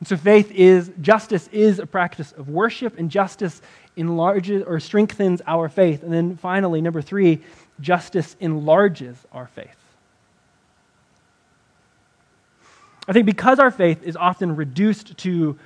And 0.01 0.07
so 0.07 0.17
faith 0.17 0.53
is, 0.53 0.93
justice 1.01 1.49
is 1.53 1.79
a 1.79 1.87
practice 1.87 2.33
of 2.33 2.49
worship, 2.49 2.99
and 2.99 3.11
justice 3.11 3.63
enlarges 3.97 4.63
or 4.63 4.79
strengthens 4.79 5.43
our 5.47 5.69
faith. 5.69 6.03
And 6.03 6.13
then 6.13 6.37
finally, 6.37 6.81
number 6.81 7.03
three, 7.03 7.41
justice 7.81 8.37
enlarges 8.41 9.17
our 9.33 9.47
faith. 9.47 9.75
I 13.09 13.13
think 13.13 13.25
because 13.25 13.59
our 13.59 13.71
faith 13.71 14.03
is 14.03 14.17
often 14.17 14.55
reduced 14.55 15.17
to 15.19 15.59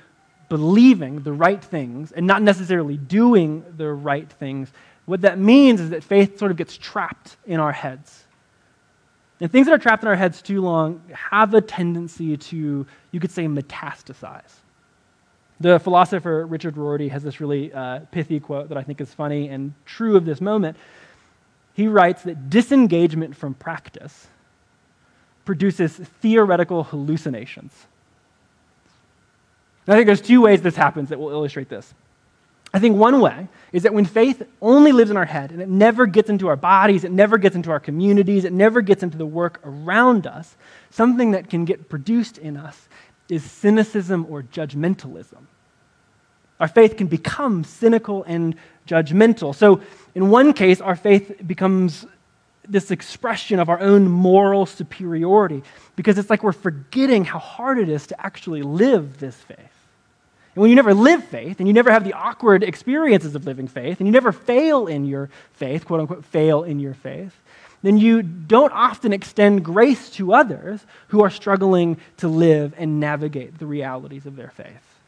believing 0.49 1.21
the 1.23 1.33
right 1.33 1.63
things 1.63 2.11
and 2.11 2.27
not 2.27 2.41
necessarily 2.41 2.97
doing 2.97 3.63
the 3.77 3.91
right 3.91 4.29
things, 4.31 4.71
what 5.05 5.21
that 5.21 5.37
means 5.37 5.81
is 5.81 5.89
that 5.89 6.03
faith 6.03 6.37
sort 6.39 6.51
of 6.51 6.57
gets 6.57 6.77
trapped 6.77 7.37
in 7.45 7.59
our 7.59 7.71
heads. 7.71 8.23
And 9.39 9.51
things 9.51 9.67
that 9.67 9.73
are 9.73 9.79
trapped 9.79 10.03
in 10.03 10.07
our 10.07 10.15
heads 10.15 10.41
too 10.41 10.61
long 10.61 11.01
have 11.11 11.53
a 11.53 11.61
tendency 11.61 12.37
to, 12.37 12.85
you 13.11 13.19
could 13.19 13.31
say, 13.31 13.45
metastasize. 13.45 14.51
The 15.59 15.79
philosopher 15.79 16.45
Richard 16.45 16.77
Rorty 16.77 17.07
has 17.09 17.23
this 17.23 17.39
really 17.39 17.73
uh, 17.73 17.99
pithy 18.11 18.39
quote 18.39 18.69
that 18.69 18.77
I 18.77 18.83
think 18.83 19.01
is 19.01 19.13
funny 19.13 19.49
and 19.49 19.73
true 19.85 20.15
of 20.15 20.25
this 20.25 20.41
moment. 20.41 20.77
He 21.73 21.87
writes 21.87 22.23
that 22.23 22.49
disengagement 22.49 23.35
from 23.35 23.53
practice 23.53 24.27
produces 25.45 25.93
theoretical 25.93 26.83
hallucinations. 26.83 27.73
And 29.85 29.93
I 29.93 29.97
think 29.97 30.07
there's 30.07 30.21
two 30.21 30.41
ways 30.41 30.61
this 30.61 30.75
happens 30.75 31.09
that 31.09 31.19
will 31.19 31.31
illustrate 31.31 31.69
this. 31.69 31.93
I 32.73 32.79
think 32.79 32.97
one 32.97 33.19
way 33.21 33.47
is 33.71 33.83
that 33.83 33.93
when 33.93 34.05
faith 34.05 34.41
only 34.61 34.91
lives 34.91 35.11
in 35.11 35.17
our 35.17 35.25
head 35.25 35.51
and 35.51 35.61
it 35.61 35.69
never 35.69 36.07
gets 36.07 36.29
into 36.29 36.47
our 36.47 36.55
bodies, 36.55 37.03
it 37.03 37.11
never 37.11 37.37
gets 37.37 37.55
into 37.55 37.69
our 37.69 37.79
communities, 37.79 38.45
it 38.45 38.53
never 38.53 38.81
gets 38.81 39.03
into 39.03 39.17
the 39.17 39.27
work 39.27 39.59
around 39.63 40.25
us, 40.25 40.55
something 40.89 41.31
that 41.31 41.49
can 41.49 41.65
get 41.65 41.87
produced 41.87 42.39
in 42.39 42.57
us 42.57 42.87
is 43.29 43.43
cynicism 43.43 44.25
or 44.27 44.41
judgmentalism. 44.41 45.45
Our 46.59 46.67
faith 46.67 46.97
can 46.97 47.07
become 47.07 47.63
cynical 47.63 48.23
and 48.23 48.55
judgmental. 48.87 49.53
So, 49.53 49.81
in 50.15 50.29
one 50.29 50.53
case, 50.53 50.81
our 50.81 50.95
faith 50.95 51.41
becomes 51.45 52.05
this 52.67 52.91
expression 52.91 53.59
of 53.59 53.69
our 53.69 53.79
own 53.79 54.07
moral 54.07 54.65
superiority 54.65 55.63
because 55.95 56.17
it's 56.17 56.29
like 56.29 56.43
we're 56.43 56.53
forgetting 56.53 57.25
how 57.25 57.39
hard 57.39 57.77
it 57.77 57.89
is 57.89 58.07
to 58.07 58.25
actually 58.25 58.61
live 58.61 59.19
this 59.19 59.35
faith. 59.35 59.72
And 60.55 60.61
when 60.61 60.69
you 60.69 60.75
never 60.75 60.93
live 60.93 61.23
faith 61.23 61.59
and 61.59 61.67
you 61.67 61.73
never 61.73 61.91
have 61.91 62.03
the 62.03 62.13
awkward 62.13 62.63
experiences 62.63 63.35
of 63.35 63.45
living 63.45 63.67
faith 63.67 63.99
and 63.99 64.07
you 64.07 64.11
never 64.11 64.31
fail 64.31 64.87
in 64.87 65.05
your 65.05 65.29
faith, 65.53 65.85
quote 65.85 66.01
unquote, 66.01 66.25
fail 66.25 66.63
in 66.63 66.79
your 66.79 66.93
faith, 66.93 67.35
then 67.81 67.97
you 67.97 68.21
don't 68.21 68.71
often 68.71 69.13
extend 69.13 69.65
grace 69.65 70.09
to 70.11 70.33
others 70.33 70.79
who 71.09 71.23
are 71.23 71.29
struggling 71.29 71.97
to 72.17 72.27
live 72.27 72.73
and 72.77 72.99
navigate 72.99 73.57
the 73.57 73.65
realities 73.65 74.25
of 74.25 74.35
their 74.35 74.51
faith. 74.51 74.99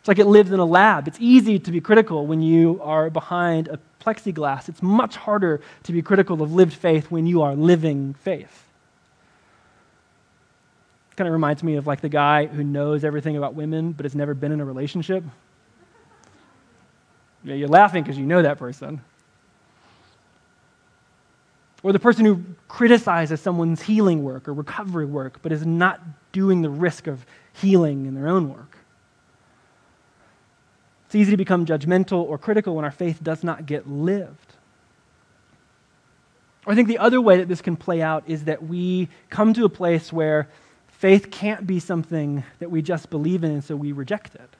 It's 0.00 0.08
like 0.08 0.18
it 0.18 0.26
lives 0.26 0.52
in 0.52 0.60
a 0.60 0.66
lab. 0.66 1.08
It's 1.08 1.18
easy 1.18 1.58
to 1.60 1.70
be 1.70 1.80
critical 1.80 2.26
when 2.26 2.42
you 2.42 2.78
are 2.82 3.08
behind 3.08 3.68
a 3.68 3.80
plexiglass. 4.00 4.68
It's 4.68 4.82
much 4.82 5.16
harder 5.16 5.62
to 5.84 5.92
be 5.92 6.02
critical 6.02 6.42
of 6.42 6.52
lived 6.52 6.74
faith 6.74 7.10
when 7.10 7.26
you 7.26 7.40
are 7.40 7.56
living 7.56 8.14
faith 8.20 8.63
kind 11.16 11.28
of 11.28 11.32
reminds 11.32 11.62
me 11.62 11.76
of 11.76 11.86
like 11.86 12.00
the 12.00 12.08
guy 12.08 12.46
who 12.46 12.64
knows 12.64 13.04
everything 13.04 13.36
about 13.36 13.54
women 13.54 13.92
but 13.92 14.04
has 14.04 14.14
never 14.14 14.34
been 14.34 14.52
in 14.52 14.60
a 14.60 14.64
relationship. 14.64 15.22
Yeah, 17.44 17.54
you're 17.54 17.68
laughing 17.68 18.02
because 18.02 18.18
you 18.18 18.26
know 18.26 18.42
that 18.42 18.58
person. 18.58 19.00
Or 21.82 21.92
the 21.92 21.98
person 21.98 22.24
who 22.24 22.42
criticizes 22.66 23.40
someone's 23.40 23.82
healing 23.82 24.24
work 24.24 24.48
or 24.48 24.54
recovery 24.54 25.04
work 25.04 25.40
but 25.42 25.52
is 25.52 25.66
not 25.66 26.00
doing 26.32 26.62
the 26.62 26.70
risk 26.70 27.06
of 27.06 27.26
healing 27.52 28.06
in 28.06 28.14
their 28.14 28.26
own 28.26 28.48
work. 28.48 28.78
It's 31.06 31.14
easy 31.14 31.30
to 31.30 31.36
become 31.36 31.66
judgmental 31.66 32.24
or 32.24 32.38
critical 32.38 32.74
when 32.74 32.84
our 32.84 32.90
faith 32.90 33.22
does 33.22 33.44
not 33.44 33.66
get 33.66 33.88
lived. 33.88 34.54
I 36.66 36.74
think 36.74 36.88
the 36.88 36.98
other 36.98 37.20
way 37.20 37.36
that 37.36 37.48
this 37.48 37.60
can 37.60 37.76
play 37.76 38.00
out 38.00 38.24
is 38.26 38.44
that 38.44 38.62
we 38.62 39.08
come 39.28 39.52
to 39.54 39.66
a 39.66 39.68
place 39.68 40.12
where 40.12 40.48
Faith 41.04 41.30
can't 41.30 41.66
be 41.66 41.78
something 41.80 42.44
that 42.60 42.70
we 42.70 42.80
just 42.80 43.10
believe 43.10 43.44
in 43.44 43.50
and 43.50 43.62
so 43.62 43.76
we 43.76 43.92
reject 43.92 44.34
it. 44.36 44.56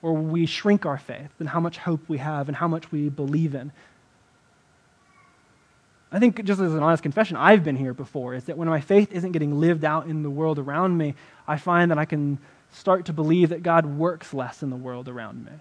Or 0.00 0.14
we 0.14 0.46
shrink 0.46 0.86
our 0.86 0.96
faith 0.96 1.28
and 1.38 1.46
how 1.46 1.60
much 1.60 1.76
hope 1.76 2.00
we 2.08 2.16
have 2.16 2.48
and 2.48 2.56
how 2.56 2.68
much 2.68 2.90
we 2.90 3.10
believe 3.10 3.54
in. 3.54 3.70
I 6.10 6.18
think, 6.18 6.42
just 6.42 6.58
as 6.58 6.72
an 6.72 6.82
honest 6.82 7.02
confession, 7.02 7.36
I've 7.36 7.62
been 7.62 7.76
here 7.76 7.92
before, 7.92 8.32
is 8.32 8.44
that 8.44 8.56
when 8.56 8.66
my 8.66 8.80
faith 8.80 9.12
isn't 9.12 9.32
getting 9.32 9.60
lived 9.60 9.84
out 9.84 10.06
in 10.06 10.22
the 10.22 10.30
world 10.30 10.58
around 10.58 10.96
me, 10.96 11.14
I 11.46 11.58
find 11.58 11.90
that 11.90 11.98
I 11.98 12.06
can 12.06 12.38
start 12.70 13.04
to 13.04 13.12
believe 13.12 13.50
that 13.50 13.62
God 13.62 13.84
works 13.84 14.32
less 14.32 14.62
in 14.62 14.70
the 14.70 14.76
world 14.76 15.06
around 15.06 15.44
me. 15.44 15.52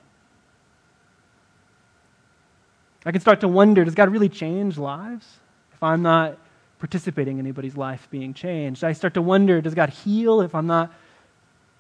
I 3.06 3.12
can 3.12 3.20
start 3.20 3.42
to 3.42 3.50
wonder 3.50 3.84
does 3.84 3.94
God 3.94 4.10
really 4.10 4.30
change 4.30 4.78
lives 4.78 5.28
if 5.74 5.84
I'm 5.84 6.02
not 6.02 6.38
participating 6.80 7.38
in 7.38 7.46
anybody's 7.46 7.78
life 7.78 8.08
being 8.10 8.34
changed? 8.34 8.84
I 8.84 8.94
start 8.94 9.13
to 9.15 9.22
wonder 9.22 9.62
does 9.62 9.76
God 9.76 9.89
heal 9.89 10.42
if 10.42 10.56
I'm 10.56 10.68
not 10.68 10.92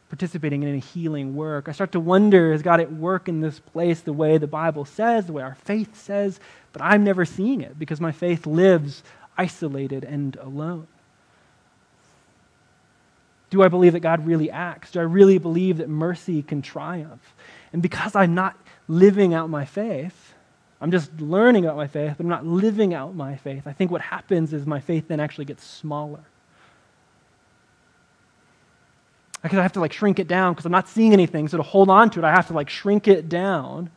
participating 0.09 0.63
in 0.63 0.69
any 0.69 0.79
healing 0.79 1.35
work? 1.35 1.69
I 1.69 1.71
start 1.71 1.91
to 1.93 1.99
wonder 1.99 2.51
is 2.53 2.61
God 2.61 2.79
at 2.79 2.91
work 2.91 3.27
in 3.29 3.41
this 3.41 3.59
place 3.59 4.01
the 4.01 4.13
way 4.13 4.37
the 4.37 4.47
Bible 4.47 4.85
says, 4.85 5.27
the 5.27 5.33
way 5.33 5.43
our 5.43 5.55
faith 5.55 5.95
says, 5.95 6.39
but 6.73 6.81
I'm 6.81 7.03
never 7.03 7.25
seeing 7.25 7.61
it 7.61 7.79
because 7.79 8.01
my 8.01 8.11
faith 8.11 8.45
lives 8.45 9.03
isolated 9.37 10.03
and 10.03 10.35
alone. 10.37 10.87
Do 13.49 13.63
I 13.63 13.67
believe 13.67 13.93
that 13.93 14.01
God 14.01 14.25
really 14.27 14.51
acts? 14.51 14.91
Do 14.91 14.99
I 14.99 15.03
really 15.03 15.37
believe 15.37 15.77
that 15.77 15.89
mercy 15.89 16.43
can 16.43 16.61
triumph? 16.61 17.33
And 17.73 17.81
because 17.81 18.15
I'm 18.15 18.35
not 18.35 18.55
living 18.87 19.33
out 19.33 19.49
my 19.49 19.65
faith, 19.65 20.28
I'm 20.81 20.91
just 20.91 21.19
learning 21.19 21.65
about 21.65 21.75
my 21.75 21.87
faith, 21.87 22.15
but 22.17 22.23
I'm 22.23 22.29
not 22.29 22.45
living 22.45 22.93
out 22.93 23.13
my 23.13 23.35
faith. 23.35 23.63
I 23.65 23.73
think 23.73 23.91
what 23.91 24.01
happens 24.01 24.53
is 24.53 24.65
my 24.65 24.79
faith 24.79 25.07
then 25.09 25.19
actually 25.19 25.45
gets 25.45 25.63
smaller. 25.63 26.23
Because 29.43 29.59
I 29.59 29.61
have 29.61 29.73
to 29.73 29.79
like 29.79 29.93
shrink 29.93 30.19
it 30.19 30.27
down 30.27 30.53
because 30.53 30.65
I'm 30.65 30.71
not 30.71 30.87
seeing 30.87 31.13
anything. 31.13 31.47
So 31.47 31.57
to 31.57 31.63
hold 31.63 31.89
on 31.89 32.09
to 32.11 32.19
it, 32.19 32.25
I 32.25 32.31
have 32.31 32.47
to 32.47 32.53
like 32.53 32.69
shrink 32.69 33.07
it 33.07 33.29
down 33.29 33.89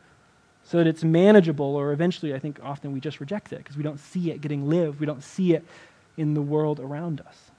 so 0.65 0.77
that 0.77 0.87
it's 0.87 1.03
manageable, 1.03 1.75
or 1.75 1.91
eventually, 1.91 2.33
I 2.33 2.39
think 2.39 2.59
often 2.63 2.93
we 2.93 3.01
just 3.01 3.19
reject 3.19 3.51
it 3.51 3.57
because 3.57 3.75
we 3.75 3.83
don't 3.83 3.99
see 3.99 4.31
it 4.31 4.39
getting 4.39 4.69
lived. 4.69 4.99
We 4.99 5.05
don't 5.05 5.23
see 5.23 5.53
it 5.53 5.65
in 6.15 6.33
the 6.33 6.41
world 6.41 6.79
around 6.79 7.21
us. 7.21 7.51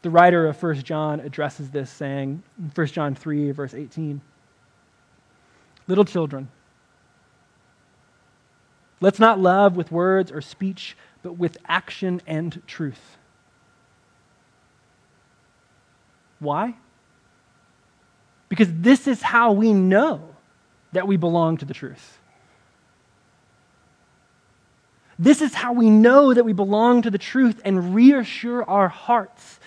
The 0.00 0.10
writer 0.10 0.46
of 0.46 0.62
1 0.62 0.76
John 0.76 1.20
addresses 1.20 1.70
this 1.70 1.90
saying, 1.90 2.42
in 2.58 2.70
1 2.74 2.86
John 2.88 3.14
3, 3.14 3.50
verse 3.50 3.74
18 3.74 4.20
Little 5.88 6.04
children, 6.04 6.48
let's 9.00 9.18
not 9.18 9.38
love 9.38 9.76
with 9.76 9.92
words 9.92 10.30
or 10.30 10.40
speech, 10.40 10.96
but 11.22 11.32
with 11.32 11.56
action 11.66 12.20
and 12.26 12.62
truth. 12.66 13.16
Why? 16.38 16.74
Because 18.48 18.68
this 18.70 19.08
is 19.08 19.22
how 19.22 19.52
we 19.52 19.72
know 19.72 20.36
that 20.92 21.06
we 21.06 21.16
belong 21.16 21.56
to 21.58 21.64
the 21.64 21.74
truth. 21.74 22.18
This 25.18 25.40
is 25.40 25.54
how 25.54 25.72
we 25.72 25.88
know 25.88 26.34
that 26.34 26.44
we 26.44 26.52
belong 26.52 27.02
to 27.02 27.10
the 27.10 27.18
truth 27.18 27.60
and 27.64 27.94
reassure 27.94 28.62
our 28.64 28.88
hearts 28.88 29.58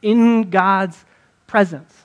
in 0.00 0.50
God's 0.50 1.04
presence. 1.46 2.01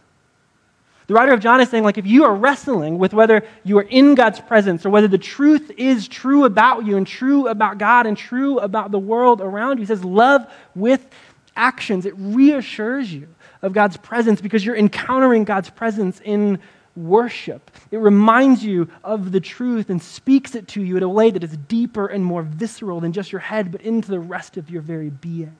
The 1.08 1.14
writer 1.14 1.32
of 1.32 1.40
John 1.40 1.62
is 1.62 1.70
saying, 1.70 1.86
like, 1.86 1.98
if 1.98 2.06
you 2.06 2.26
are 2.26 2.36
wrestling 2.36 2.98
with 3.00 3.14
whether 3.14 3.44
you 3.64 3.78
are 3.80 3.84
in 3.84 4.14
God's 4.14 4.42
presence 4.42 4.86
or 4.86 4.90
whether 4.90 5.08
the 5.08 5.18
truth 5.18 5.72
is 5.78 6.08
true 6.08 6.44
about 6.44 6.86
you 6.86 6.98
and 6.98 7.08
true 7.08 7.48
about 7.48 7.78
God 7.78 8.06
and 8.06 8.18
true 8.18 8.60
about 8.60 8.92
the 8.92 9.00
world 9.00 9.40
around 9.40 9.78
you, 9.78 9.84
he 9.84 9.86
says, 9.86 10.04
love 10.04 10.46
with 10.76 11.08
actions. 11.56 12.06
It 12.06 12.14
reassures 12.18 13.12
you 13.12 13.30
of 13.62 13.72
God's 13.72 13.96
presence 13.96 14.42
because 14.42 14.66
you're 14.66 14.76
encountering 14.76 15.46
God's 15.46 15.70
presence 15.70 16.20
in 16.26 16.60
worship. 16.98 17.72
It 17.90 17.98
reminds 17.98 18.66
you 18.66 18.90
of 19.04 19.32
the 19.32 19.40
truth 19.40 19.90
and 19.90 20.02
speaks 20.02 20.56
it 20.56 20.68
to 20.70 20.84
you 20.84 20.98
in 20.98 21.04
a 21.04 21.10
way 21.10 21.32
that 21.32 21.44
is 21.44 21.56
deeper 21.56 22.08
and 22.08 22.26
more 22.26 22.42
visceral 22.42 23.00
than 23.00 23.14
just 23.14 23.32
your 23.32 23.42
head, 23.42 23.72
but 23.72 23.82
into 23.82 24.10
the 24.10 24.20
rest 24.20 24.58
of 24.58 24.70
your 24.70 24.82
very 24.82 25.10
being. 25.10 25.56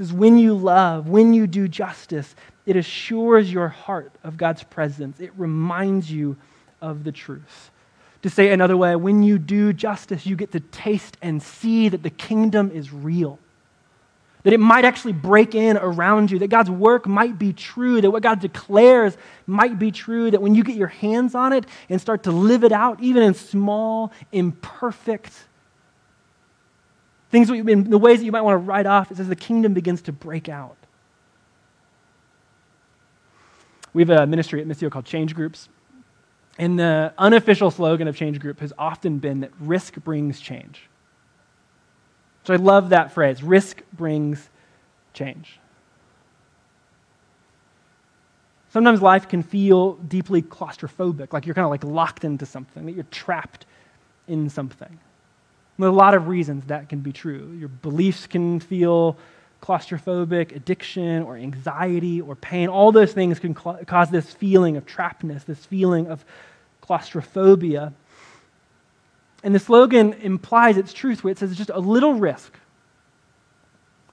Says, 0.00 0.14
when 0.14 0.38
you 0.38 0.54
love, 0.54 1.10
when 1.10 1.34
you 1.34 1.46
do 1.46 1.68
justice, 1.68 2.34
it 2.64 2.74
assures 2.74 3.52
your 3.52 3.68
heart 3.68 4.12
of 4.24 4.38
God's 4.38 4.62
presence. 4.62 5.20
It 5.20 5.30
reminds 5.36 6.10
you 6.10 6.38
of 6.80 7.04
the 7.04 7.12
truth. 7.12 7.70
To 8.22 8.30
say 8.30 8.50
another 8.50 8.78
way, 8.78 8.96
when 8.96 9.22
you 9.22 9.38
do 9.38 9.74
justice, 9.74 10.24
you 10.24 10.36
get 10.36 10.52
to 10.52 10.60
taste 10.60 11.18
and 11.20 11.42
see 11.42 11.90
that 11.90 12.02
the 12.02 12.08
kingdom 12.08 12.70
is 12.70 12.90
real 12.90 13.38
that 14.42 14.52
it 14.52 14.60
might 14.60 14.84
actually 14.84 15.12
break 15.12 15.54
in 15.54 15.76
around 15.76 16.30
you, 16.30 16.38
that 16.38 16.48
God's 16.48 16.70
work 16.70 17.06
might 17.06 17.38
be 17.38 17.52
true, 17.52 18.00
that 18.00 18.10
what 18.10 18.22
God 18.22 18.40
declares 18.40 19.16
might 19.46 19.78
be 19.78 19.90
true, 19.90 20.30
that 20.30 20.40
when 20.40 20.54
you 20.54 20.64
get 20.64 20.76
your 20.76 20.88
hands 20.88 21.34
on 21.34 21.52
it 21.52 21.66
and 21.88 22.00
start 22.00 22.22
to 22.22 22.32
live 22.32 22.64
it 22.64 22.72
out, 22.72 23.00
even 23.02 23.22
in 23.22 23.34
small, 23.34 24.12
imperfect 24.32 25.32
things, 27.30 27.50
in 27.50 27.90
the 27.90 27.98
ways 27.98 28.18
that 28.18 28.24
you 28.24 28.32
might 28.32 28.42
want 28.42 28.54
to 28.54 28.66
write 28.66 28.86
off, 28.86 29.10
is 29.10 29.20
as 29.20 29.28
the 29.28 29.36
kingdom 29.36 29.74
begins 29.74 30.02
to 30.02 30.12
break 30.12 30.48
out. 30.48 30.76
We 33.92 34.02
have 34.02 34.10
a 34.10 34.26
ministry 34.26 34.60
at 34.60 34.68
Missio 34.68 34.90
called 34.90 35.04
Change 35.04 35.34
Groups. 35.34 35.68
And 36.58 36.78
the 36.78 37.14
unofficial 37.16 37.70
slogan 37.70 38.06
of 38.06 38.16
Change 38.16 38.38
Group 38.38 38.60
has 38.60 38.72
often 38.78 39.18
been 39.18 39.40
that 39.40 39.50
risk 39.60 39.94
brings 39.94 40.40
change. 40.40 40.88
So 42.44 42.52
I 42.52 42.56
love 42.56 42.90
that 42.90 43.12
phrase 43.12 43.42
risk 43.42 43.82
brings 43.92 44.48
change. 45.14 45.58
Sometimes 48.72 49.02
life 49.02 49.28
can 49.28 49.42
feel 49.42 49.94
deeply 49.94 50.42
claustrophobic, 50.42 51.32
like 51.32 51.44
you're 51.46 51.54
kind 51.54 51.64
of 51.64 51.70
like 51.70 51.82
locked 51.82 52.24
into 52.24 52.46
something, 52.46 52.86
that 52.86 52.92
you're 52.92 53.04
trapped 53.04 53.66
in 54.28 54.48
something. 54.48 54.98
A 55.82 55.90
lot 55.90 56.14
of 56.14 56.28
reasons 56.28 56.66
that 56.66 56.88
can 56.88 57.00
be 57.00 57.12
true. 57.12 57.56
Your 57.58 57.68
beliefs 57.68 58.26
can 58.26 58.60
feel 58.60 59.16
claustrophobic, 59.62 60.54
addiction 60.54 61.22
or 61.22 61.36
anxiety 61.36 62.20
or 62.20 62.34
pain. 62.34 62.68
All 62.68 62.92
those 62.92 63.12
things 63.12 63.38
can 63.38 63.54
cl- 63.54 63.80
cause 63.86 64.10
this 64.10 64.32
feeling 64.32 64.76
of 64.76 64.86
trappedness, 64.86 65.44
this 65.44 65.64
feeling 65.64 66.06
of 66.08 66.24
claustrophobia. 66.80 67.92
And 69.42 69.54
the 69.54 69.58
slogan 69.58 70.14
implies 70.14 70.76
its 70.76 70.92
truth 70.92 71.24
where 71.24 71.30
it 71.30 71.38
says 71.38 71.56
just 71.56 71.70
a 71.70 71.78
little 71.78 72.14
risk, 72.14 72.58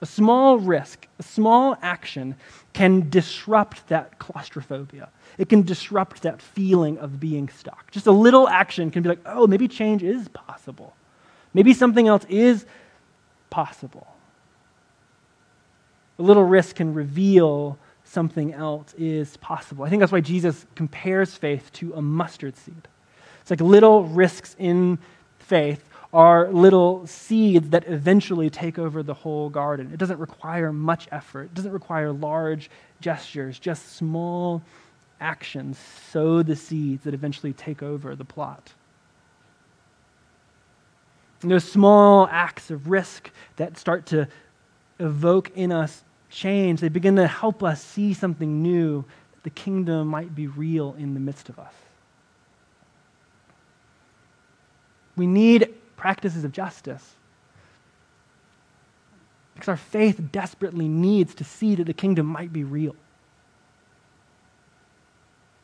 a 0.01 0.06
small 0.06 0.60
risk, 0.60 1.08
a 1.19 1.23
small 1.23 1.77
action 1.82 2.36
can 2.73 3.10
disrupt 3.10 3.88
that 3.88 4.19
claustrophobia. 4.19 5.10
It 5.38 5.49
can 5.49 5.63
disrupt 5.63 6.21
that 6.21 6.41
feeling 6.41 6.97
of 6.99 7.19
being 7.19 7.49
stuck. 7.49 7.89
Just 7.91 8.06
a 8.06 8.12
little 8.12 8.47
action 8.47 8.91
can 8.91 9.01
be 9.01 9.10
like, 9.10 9.21
oh, 9.25 9.47
maybe 9.47 9.67
change 9.67 10.03
is 10.03 10.27
possible. 10.30 10.93
Maybe 11.57 11.73
something 11.73 12.07
else 12.07 12.23
is 12.29 12.67
possible. 13.49 14.05
A 16.19 16.21
little 16.21 16.43
risk 16.43 16.75
can 16.75 16.93
reveal 16.93 17.79
something 18.03 18.53
else 18.53 18.93
is 18.95 19.37
possible. 19.37 19.83
I 19.83 19.89
think 19.89 20.01
that's 20.01 20.11
why 20.11 20.21
Jesus 20.21 20.67
compares 20.75 21.33
faith 21.33 21.73
to 21.73 21.95
a 21.95 22.01
mustard 22.01 22.55
seed. 22.57 22.87
It's 23.41 23.49
like 23.49 23.59
little 23.59 24.03
risks 24.03 24.55
in 24.59 24.99
faith 25.39 25.83
are 26.13 26.47
little 26.51 27.07
seeds 27.07 27.69
that 27.69 27.87
eventually 27.87 28.51
take 28.51 28.77
over 28.77 29.01
the 29.01 29.15
whole 29.15 29.49
garden. 29.49 29.89
It 29.91 29.97
doesn't 29.97 30.19
require 30.19 30.71
much 30.71 31.07
effort, 31.11 31.45
it 31.45 31.53
doesn't 31.55 31.73
require 31.73 32.11
large 32.11 32.69
gestures, 33.01 33.57
just 33.57 33.95
small 33.95 34.61
actions 35.19 35.79
sow 36.11 36.43
the 36.43 36.55
seeds 36.55 37.03
that 37.05 37.15
eventually 37.15 37.53
take 37.53 37.81
over 37.81 38.15
the 38.15 38.25
plot. 38.25 38.73
And 41.47 41.53
those 41.53 41.63
small 41.63 42.27
acts 42.29 42.71
of 42.71 42.89
risk 42.89 43.31
that 43.55 43.77
start 43.77 44.05
to 44.07 44.27
evoke 44.99 45.49
in 45.55 45.71
us 45.71 46.03
change, 46.29 46.81
they 46.81 46.89
begin 46.89 47.15
to 47.15 47.25
help 47.25 47.63
us 47.63 47.81
see 47.81 48.13
something 48.13 48.62
new, 48.62 49.05
that 49.31 49.43
the 49.43 49.49
kingdom 49.51 50.10
might 50.10 50.36
be 50.36 50.47
real 50.47 50.93
in 50.99 51.13
the 51.13 51.21
midst 51.21 51.47
of 51.47 51.57
us. 51.57 51.71
We 55.15 55.25
need 55.25 55.73
practices 55.95 56.43
of 56.43 56.51
justice. 56.51 57.15
Because 59.53 59.69
our 59.69 59.77
faith 59.77 60.19
desperately 60.33 60.89
needs 60.89 61.33
to 61.36 61.45
see 61.45 61.75
that 61.75 61.86
the 61.86 61.93
kingdom 61.93 62.25
might 62.25 62.51
be 62.51 62.65
real. 62.65 62.93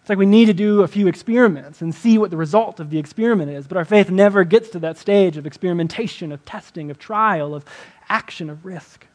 It's 0.03 0.09
like 0.09 0.19
we 0.19 0.25
need 0.25 0.47
to 0.47 0.53
do 0.53 0.81
a 0.81 0.87
few 0.89 1.07
experiments 1.07 1.81
and 1.81 1.95
see 1.95 2.17
what 2.17 2.29
the 2.29 2.35
result 2.35 2.81
of 2.81 2.89
the 2.89 2.97
experiment 2.97 3.49
is, 3.51 3.67
but 3.67 3.77
our 3.77 3.85
faith 3.85 4.09
never 4.09 4.43
gets 4.43 4.67
to 4.71 4.79
that 4.79 4.97
stage 4.97 5.37
of 5.37 5.47
experimentation, 5.47 6.33
of 6.33 6.43
testing, 6.43 6.91
of 6.91 6.99
trial, 6.99 7.55
of 7.55 7.63
action, 8.09 8.49
of 8.49 8.65
risk. 8.65 9.07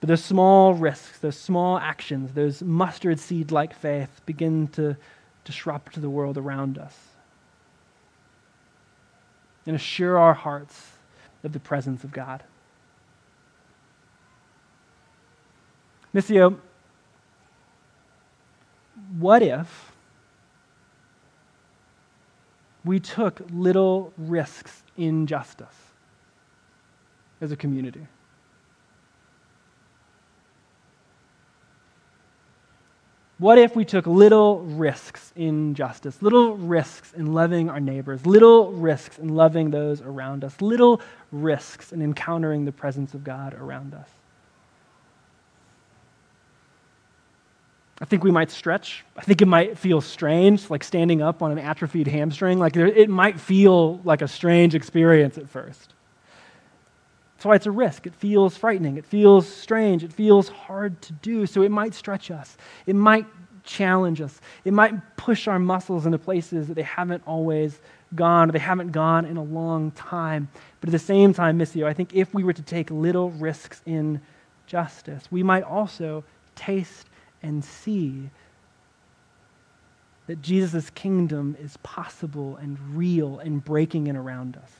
But 0.00 0.08
those 0.08 0.24
small 0.24 0.72
risks, 0.72 1.18
those 1.18 1.36
small 1.36 1.76
actions, 1.76 2.32
those 2.32 2.62
mustard 2.62 3.20
seed 3.20 3.52
like 3.52 3.74
faith 3.74 4.22
begin 4.24 4.68
to 4.68 4.96
disrupt 5.44 6.00
the 6.00 6.08
world 6.08 6.38
around 6.38 6.78
us 6.78 6.98
and 9.66 9.76
assure 9.76 10.18
our 10.18 10.32
hearts 10.32 10.92
of 11.42 11.52
the 11.52 11.60
presence 11.60 12.04
of 12.04 12.12
God. 12.12 12.42
Missio, 16.14 16.56
what 19.18 19.42
if 19.42 19.92
we 22.84 23.00
took 23.00 23.40
little 23.50 24.12
risks 24.16 24.82
in 24.96 25.26
justice 25.26 25.76
as 27.40 27.52
a 27.52 27.56
community? 27.56 28.06
What 33.38 33.58
if 33.58 33.74
we 33.74 33.84
took 33.84 34.06
little 34.06 34.60
risks 34.60 35.32
in 35.34 35.74
justice, 35.74 36.22
little 36.22 36.56
risks 36.56 37.12
in 37.14 37.34
loving 37.34 37.68
our 37.68 37.80
neighbors, 37.80 38.24
little 38.24 38.72
risks 38.72 39.18
in 39.18 39.28
loving 39.28 39.70
those 39.70 40.00
around 40.00 40.44
us, 40.44 40.60
little 40.60 41.00
risks 41.32 41.92
in 41.92 42.00
encountering 42.00 42.64
the 42.64 42.72
presence 42.72 43.12
of 43.12 43.24
God 43.24 43.54
around 43.54 43.92
us? 43.92 44.08
I 48.04 48.06
think 48.06 48.22
we 48.22 48.30
might 48.30 48.50
stretch. 48.50 49.02
I 49.16 49.22
think 49.22 49.40
it 49.40 49.48
might 49.48 49.78
feel 49.78 50.02
strange, 50.02 50.68
like 50.68 50.84
standing 50.84 51.22
up 51.22 51.40
on 51.40 51.50
an 51.52 51.58
atrophied 51.58 52.06
hamstring. 52.06 52.58
Like 52.58 52.74
there, 52.74 52.86
it 52.86 53.08
might 53.08 53.40
feel 53.40 53.98
like 54.04 54.20
a 54.20 54.28
strange 54.28 54.74
experience 54.74 55.38
at 55.38 55.48
first. 55.48 55.94
That's 57.34 57.46
why 57.46 57.54
it's 57.54 57.64
a 57.64 57.70
risk. 57.70 58.06
It 58.06 58.14
feels 58.14 58.58
frightening. 58.58 58.98
It 58.98 59.06
feels 59.06 59.48
strange. 59.48 60.04
It 60.04 60.12
feels 60.12 60.50
hard 60.50 61.00
to 61.00 61.14
do. 61.14 61.46
So 61.46 61.62
it 61.62 61.70
might 61.70 61.94
stretch 61.94 62.30
us. 62.30 62.58
It 62.84 62.94
might 62.94 63.24
challenge 63.62 64.20
us. 64.20 64.38
It 64.66 64.74
might 64.74 65.16
push 65.16 65.48
our 65.48 65.58
muscles 65.58 66.04
into 66.04 66.18
places 66.18 66.68
that 66.68 66.74
they 66.74 66.82
haven't 66.82 67.22
always 67.26 67.80
gone 68.14 68.50
or 68.50 68.52
they 68.52 68.58
haven't 68.58 68.92
gone 68.92 69.24
in 69.24 69.38
a 69.38 69.42
long 69.42 69.92
time. 69.92 70.50
But 70.82 70.90
at 70.90 70.92
the 70.92 70.98
same 70.98 71.32
time, 71.32 71.58
Missio, 71.58 71.86
I 71.86 71.94
think 71.94 72.14
if 72.14 72.34
we 72.34 72.44
were 72.44 72.52
to 72.52 72.62
take 72.62 72.90
little 72.90 73.30
risks 73.30 73.80
in 73.86 74.20
justice, 74.66 75.26
we 75.30 75.42
might 75.42 75.62
also 75.62 76.22
taste 76.54 77.08
and 77.44 77.64
see 77.64 78.30
that 80.26 80.40
Jesus' 80.40 80.88
kingdom 80.90 81.56
is 81.60 81.76
possible 81.78 82.56
and 82.56 82.78
real 82.96 83.38
and 83.38 83.62
breaking 83.62 84.06
in 84.06 84.16
around 84.16 84.56
us. 84.56 84.70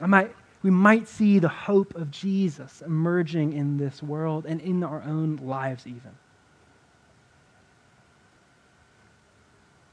I 0.00 0.06
might, 0.06 0.34
we 0.62 0.70
might 0.70 1.08
see 1.08 1.38
the 1.38 1.48
hope 1.48 1.94
of 1.94 2.10
Jesus 2.10 2.82
emerging 2.82 3.54
in 3.54 3.78
this 3.78 4.02
world 4.02 4.44
and 4.46 4.60
in 4.60 4.84
our 4.84 5.02
own 5.02 5.36
lives, 5.36 5.86
even. 5.86 6.10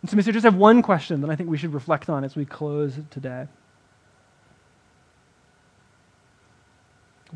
And 0.02 0.10
so, 0.10 0.18
Missio 0.18 0.34
just 0.34 0.44
have 0.44 0.56
one 0.56 0.82
question 0.82 1.22
that 1.22 1.30
I 1.30 1.36
think 1.36 1.50
we 1.50 1.58
should 1.58 1.74
reflect 1.74 2.10
on 2.10 2.24
as 2.24 2.36
we 2.36 2.44
close 2.44 3.00
today. 3.12 3.48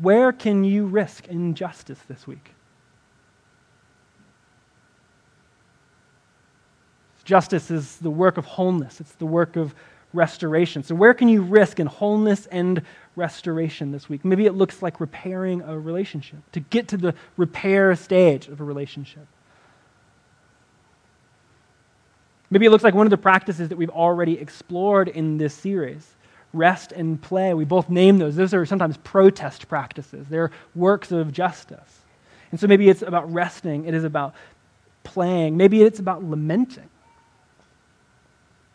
Where 0.00 0.32
can 0.32 0.64
you 0.64 0.86
risk 0.86 1.26
injustice 1.28 2.00
this 2.08 2.26
week? 2.26 2.50
Justice 7.24 7.72
is 7.72 7.96
the 7.96 8.10
work 8.10 8.36
of 8.36 8.44
wholeness, 8.44 9.00
it's 9.00 9.14
the 9.14 9.26
work 9.26 9.56
of 9.56 9.74
restoration. 10.12 10.82
So, 10.82 10.94
where 10.94 11.12
can 11.12 11.28
you 11.28 11.42
risk 11.42 11.80
in 11.80 11.86
wholeness 11.86 12.46
and 12.46 12.82
restoration 13.16 13.90
this 13.90 14.08
week? 14.08 14.24
Maybe 14.24 14.46
it 14.46 14.52
looks 14.52 14.80
like 14.80 15.00
repairing 15.00 15.60
a 15.62 15.78
relationship, 15.78 16.38
to 16.52 16.60
get 16.60 16.88
to 16.88 16.96
the 16.96 17.14
repair 17.36 17.94
stage 17.96 18.46
of 18.46 18.60
a 18.60 18.64
relationship. 18.64 19.26
Maybe 22.48 22.66
it 22.66 22.70
looks 22.70 22.84
like 22.84 22.94
one 22.94 23.06
of 23.06 23.10
the 23.10 23.18
practices 23.18 23.68
that 23.70 23.76
we've 23.76 23.90
already 23.90 24.38
explored 24.38 25.08
in 25.08 25.36
this 25.36 25.52
series 25.52 26.15
rest 26.56 26.92
and 26.92 27.20
play. 27.20 27.54
We 27.54 27.64
both 27.64 27.88
name 27.88 28.18
those. 28.18 28.36
Those 28.36 28.54
are 28.54 28.66
sometimes 28.66 28.96
protest 28.98 29.68
practices, 29.68 30.26
they're 30.28 30.50
works 30.74 31.12
of 31.12 31.32
justice. 31.32 32.00
And 32.50 32.60
so 32.60 32.66
maybe 32.66 32.88
it's 32.88 33.02
about 33.02 33.32
resting, 33.32 33.86
it 33.86 33.94
is 33.94 34.04
about 34.04 34.34
playing, 35.04 35.56
maybe 35.56 35.82
it's 35.82 35.98
about 35.98 36.24
lamenting. 36.24 36.88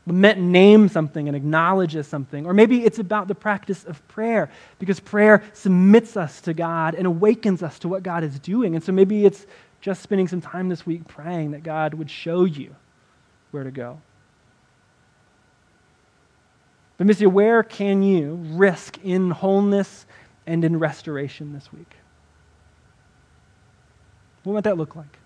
Lament 0.07 0.39
names 0.39 0.91
something 0.91 1.27
and 1.27 1.37
acknowledges 1.37 2.07
something. 2.07 2.47
Or 2.47 2.53
maybe 2.53 2.83
it's 2.83 2.97
about 2.97 3.27
the 3.27 3.35
practice 3.35 3.83
of 3.85 4.05
prayer, 4.07 4.49
because 4.79 4.99
prayer 4.99 5.43
submits 5.53 6.17
us 6.17 6.41
to 6.41 6.53
God 6.53 6.95
and 6.95 7.05
awakens 7.05 7.61
us 7.61 7.77
to 7.79 7.87
what 7.87 8.01
God 8.01 8.23
is 8.23 8.39
doing. 8.39 8.73
And 8.75 8.83
so 8.83 8.91
maybe 8.91 9.25
it's 9.25 9.45
just 9.79 10.01
spending 10.01 10.27
some 10.27 10.41
time 10.41 10.69
this 10.69 10.85
week 10.85 11.07
praying 11.07 11.51
that 11.51 11.61
God 11.63 11.93
would 11.93 12.09
show 12.09 12.45
you 12.45 12.75
where 13.51 13.63
to 13.63 13.71
go. 13.71 14.01
But, 17.01 17.07
Missio, 17.07 17.31
where 17.31 17.63
can 17.63 18.03
you 18.03 18.35
risk 18.51 18.99
in 19.03 19.31
wholeness 19.31 20.05
and 20.45 20.63
in 20.63 20.77
restoration 20.77 21.51
this 21.51 21.73
week? 21.73 21.95
What 24.43 24.53
might 24.53 24.65
that 24.65 24.77
look 24.77 24.95
like? 24.95 25.17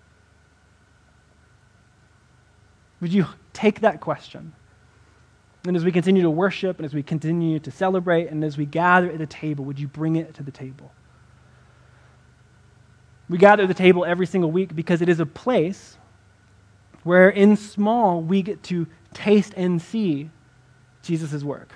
Would 3.02 3.12
you 3.12 3.26
take 3.52 3.80
that 3.80 4.00
question? 4.00 4.54
And 5.66 5.76
as 5.76 5.84
we 5.84 5.92
continue 5.92 6.22
to 6.22 6.30
worship 6.30 6.78
and 6.78 6.86
as 6.86 6.94
we 6.94 7.02
continue 7.02 7.58
to 7.58 7.70
celebrate 7.70 8.28
and 8.28 8.42
as 8.42 8.56
we 8.56 8.64
gather 8.64 9.10
at 9.10 9.18
the 9.18 9.26
table, 9.26 9.66
would 9.66 9.78
you 9.78 9.86
bring 9.86 10.16
it 10.16 10.32
to 10.36 10.42
the 10.42 10.50
table? 10.50 10.90
We 13.28 13.36
gather 13.36 13.64
at 13.64 13.68
the 13.68 13.74
table 13.74 14.06
every 14.06 14.24
single 14.24 14.50
week 14.50 14.74
because 14.74 15.02
it 15.02 15.10
is 15.10 15.20
a 15.20 15.26
place 15.26 15.98
where, 17.02 17.28
in 17.28 17.54
small, 17.54 18.22
we 18.22 18.40
get 18.40 18.62
to 18.62 18.86
taste 19.12 19.52
and 19.58 19.82
see 19.82 20.30
Jesus' 21.06 21.42
work. 21.42 21.72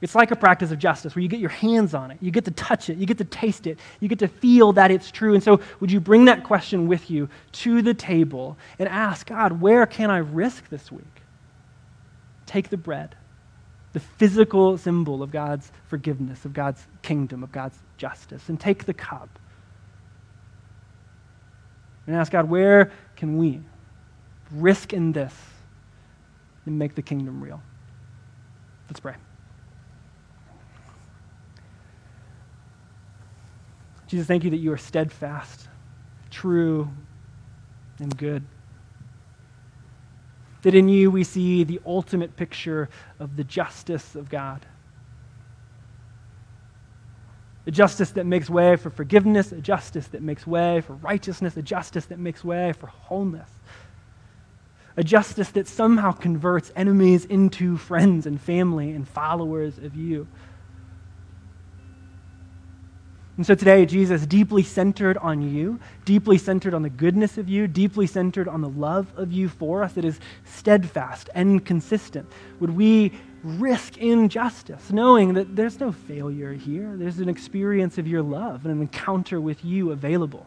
It's 0.00 0.14
like 0.14 0.30
a 0.30 0.36
practice 0.36 0.70
of 0.70 0.78
justice 0.78 1.14
where 1.14 1.22
you 1.22 1.28
get 1.28 1.40
your 1.40 1.50
hands 1.50 1.92
on 1.92 2.10
it, 2.10 2.18
you 2.22 2.30
get 2.30 2.46
to 2.46 2.50
touch 2.50 2.88
it, 2.88 2.96
you 2.96 3.04
get 3.04 3.18
to 3.18 3.24
taste 3.24 3.66
it, 3.66 3.78
you 4.00 4.08
get 4.08 4.20
to 4.20 4.28
feel 4.28 4.72
that 4.72 4.90
it's 4.90 5.10
true. 5.10 5.34
And 5.34 5.42
so, 5.42 5.60
would 5.78 5.92
you 5.92 6.00
bring 6.00 6.24
that 6.24 6.42
question 6.42 6.88
with 6.88 7.10
you 7.10 7.28
to 7.52 7.82
the 7.82 7.92
table 7.92 8.56
and 8.78 8.88
ask 8.88 9.26
God, 9.26 9.60
where 9.60 9.84
can 9.86 10.10
I 10.10 10.18
risk 10.18 10.70
this 10.70 10.90
week? 10.90 11.04
Take 12.46 12.70
the 12.70 12.78
bread, 12.78 13.14
the 13.92 14.00
physical 14.00 14.78
symbol 14.78 15.22
of 15.22 15.30
God's 15.30 15.70
forgiveness, 15.88 16.46
of 16.46 16.54
God's 16.54 16.86
kingdom, 17.02 17.42
of 17.42 17.52
God's 17.52 17.78
justice, 17.98 18.48
and 18.48 18.58
take 18.58 18.86
the 18.86 18.94
cup 18.94 19.38
and 22.06 22.16
ask 22.16 22.32
God, 22.32 22.48
where 22.48 22.90
can 23.16 23.36
we 23.36 23.60
risk 24.50 24.92
in 24.94 25.12
this? 25.12 25.34
And 26.66 26.78
make 26.78 26.94
the 26.94 27.02
kingdom 27.02 27.42
real. 27.42 27.62
Let's 28.88 29.00
pray. 29.00 29.14
Jesus, 34.06 34.26
thank 34.26 34.42
you 34.42 34.50
that 34.50 34.56
you 34.56 34.72
are 34.72 34.78
steadfast, 34.78 35.68
true, 36.30 36.90
and 38.00 38.16
good. 38.16 38.42
That 40.62 40.74
in 40.74 40.88
you 40.88 41.10
we 41.10 41.22
see 41.22 41.62
the 41.62 41.80
ultimate 41.86 42.36
picture 42.36 42.88
of 43.20 43.36
the 43.36 43.44
justice 43.44 44.16
of 44.16 44.28
God. 44.28 44.66
A 47.66 47.70
justice 47.70 48.10
that 48.12 48.26
makes 48.26 48.50
way 48.50 48.74
for 48.74 48.90
forgiveness, 48.90 49.52
a 49.52 49.60
justice 49.60 50.08
that 50.08 50.22
makes 50.22 50.46
way 50.46 50.80
for 50.80 50.94
righteousness, 50.94 51.56
a 51.56 51.62
justice 51.62 52.06
that 52.06 52.18
makes 52.18 52.42
way 52.42 52.72
for 52.72 52.88
wholeness 52.88 53.50
a 54.96 55.04
justice 55.04 55.50
that 55.50 55.68
somehow 55.68 56.12
converts 56.12 56.72
enemies 56.74 57.24
into 57.24 57.76
friends 57.76 58.26
and 58.26 58.40
family 58.40 58.90
and 58.90 59.08
followers 59.08 59.78
of 59.78 59.94
you. 59.94 60.26
And 63.36 63.46
so 63.46 63.54
today, 63.54 63.86
Jesus, 63.86 64.26
deeply 64.26 64.62
centered 64.62 65.16
on 65.16 65.40
you, 65.40 65.80
deeply 66.04 66.36
centered 66.36 66.74
on 66.74 66.82
the 66.82 66.90
goodness 66.90 67.38
of 67.38 67.48
you, 67.48 67.66
deeply 67.66 68.06
centered 68.06 68.48
on 68.48 68.60
the 68.60 68.68
love 68.68 69.10
of 69.16 69.32
you 69.32 69.48
for 69.48 69.82
us 69.82 69.94
that 69.94 70.04
is 70.04 70.20
steadfast 70.44 71.30
and 71.34 71.64
consistent, 71.64 72.30
would 72.58 72.76
we 72.76 73.12
risk 73.42 73.96
injustice, 73.96 74.90
knowing 74.90 75.32
that 75.32 75.56
there's 75.56 75.80
no 75.80 75.90
failure 75.90 76.52
here? 76.52 76.94
There's 76.96 77.18
an 77.18 77.30
experience 77.30 77.96
of 77.96 78.06
your 78.06 78.20
love 78.20 78.66
and 78.66 78.74
an 78.74 78.82
encounter 78.82 79.40
with 79.40 79.64
you 79.64 79.90
available. 79.92 80.46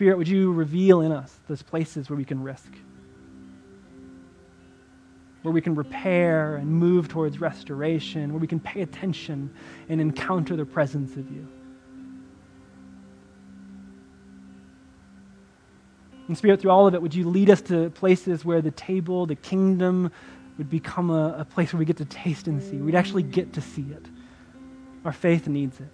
Spirit, 0.00 0.16
would 0.16 0.28
you 0.28 0.50
reveal 0.50 1.02
in 1.02 1.12
us 1.12 1.30
those 1.46 1.60
places 1.60 2.08
where 2.08 2.16
we 2.16 2.24
can 2.24 2.42
risk? 2.42 2.72
Where 5.42 5.52
we 5.52 5.60
can 5.60 5.74
repair 5.74 6.56
and 6.56 6.72
move 6.72 7.08
towards 7.08 7.38
restoration, 7.38 8.32
where 8.32 8.40
we 8.40 8.46
can 8.46 8.60
pay 8.60 8.80
attention 8.80 9.52
and 9.90 10.00
encounter 10.00 10.56
the 10.56 10.64
presence 10.64 11.18
of 11.18 11.30
you. 11.30 11.46
And 16.28 16.38
Spirit, 16.38 16.62
through 16.62 16.70
all 16.70 16.86
of 16.86 16.94
it, 16.94 17.02
would 17.02 17.14
you 17.14 17.28
lead 17.28 17.50
us 17.50 17.60
to 17.60 17.90
places 17.90 18.42
where 18.42 18.62
the 18.62 18.70
table, 18.70 19.26
the 19.26 19.36
kingdom, 19.36 20.10
would 20.56 20.70
become 20.70 21.10
a, 21.10 21.40
a 21.40 21.44
place 21.44 21.74
where 21.74 21.78
we 21.78 21.84
get 21.84 21.98
to 21.98 22.06
taste 22.06 22.46
and 22.46 22.62
see? 22.62 22.78
We'd 22.78 22.94
actually 22.94 23.24
get 23.24 23.52
to 23.52 23.60
see 23.60 23.84
it. 23.90 24.06
Our 25.04 25.12
faith 25.12 25.46
needs 25.46 25.78
it, 25.78 25.92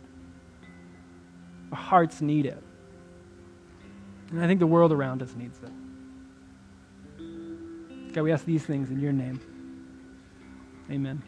our 1.72 1.78
hearts 1.78 2.20
need 2.20 2.46
it. 2.46 2.62
And 4.30 4.42
I 4.42 4.46
think 4.46 4.60
the 4.60 4.66
world 4.66 4.92
around 4.92 5.22
us 5.22 5.34
needs 5.36 5.58
it. 5.62 5.70
God, 8.12 8.22
we 8.22 8.32
ask 8.32 8.44
these 8.44 8.64
things 8.64 8.90
in 8.90 8.98
your 9.00 9.12
name. 9.12 9.40
Amen. 10.90 11.22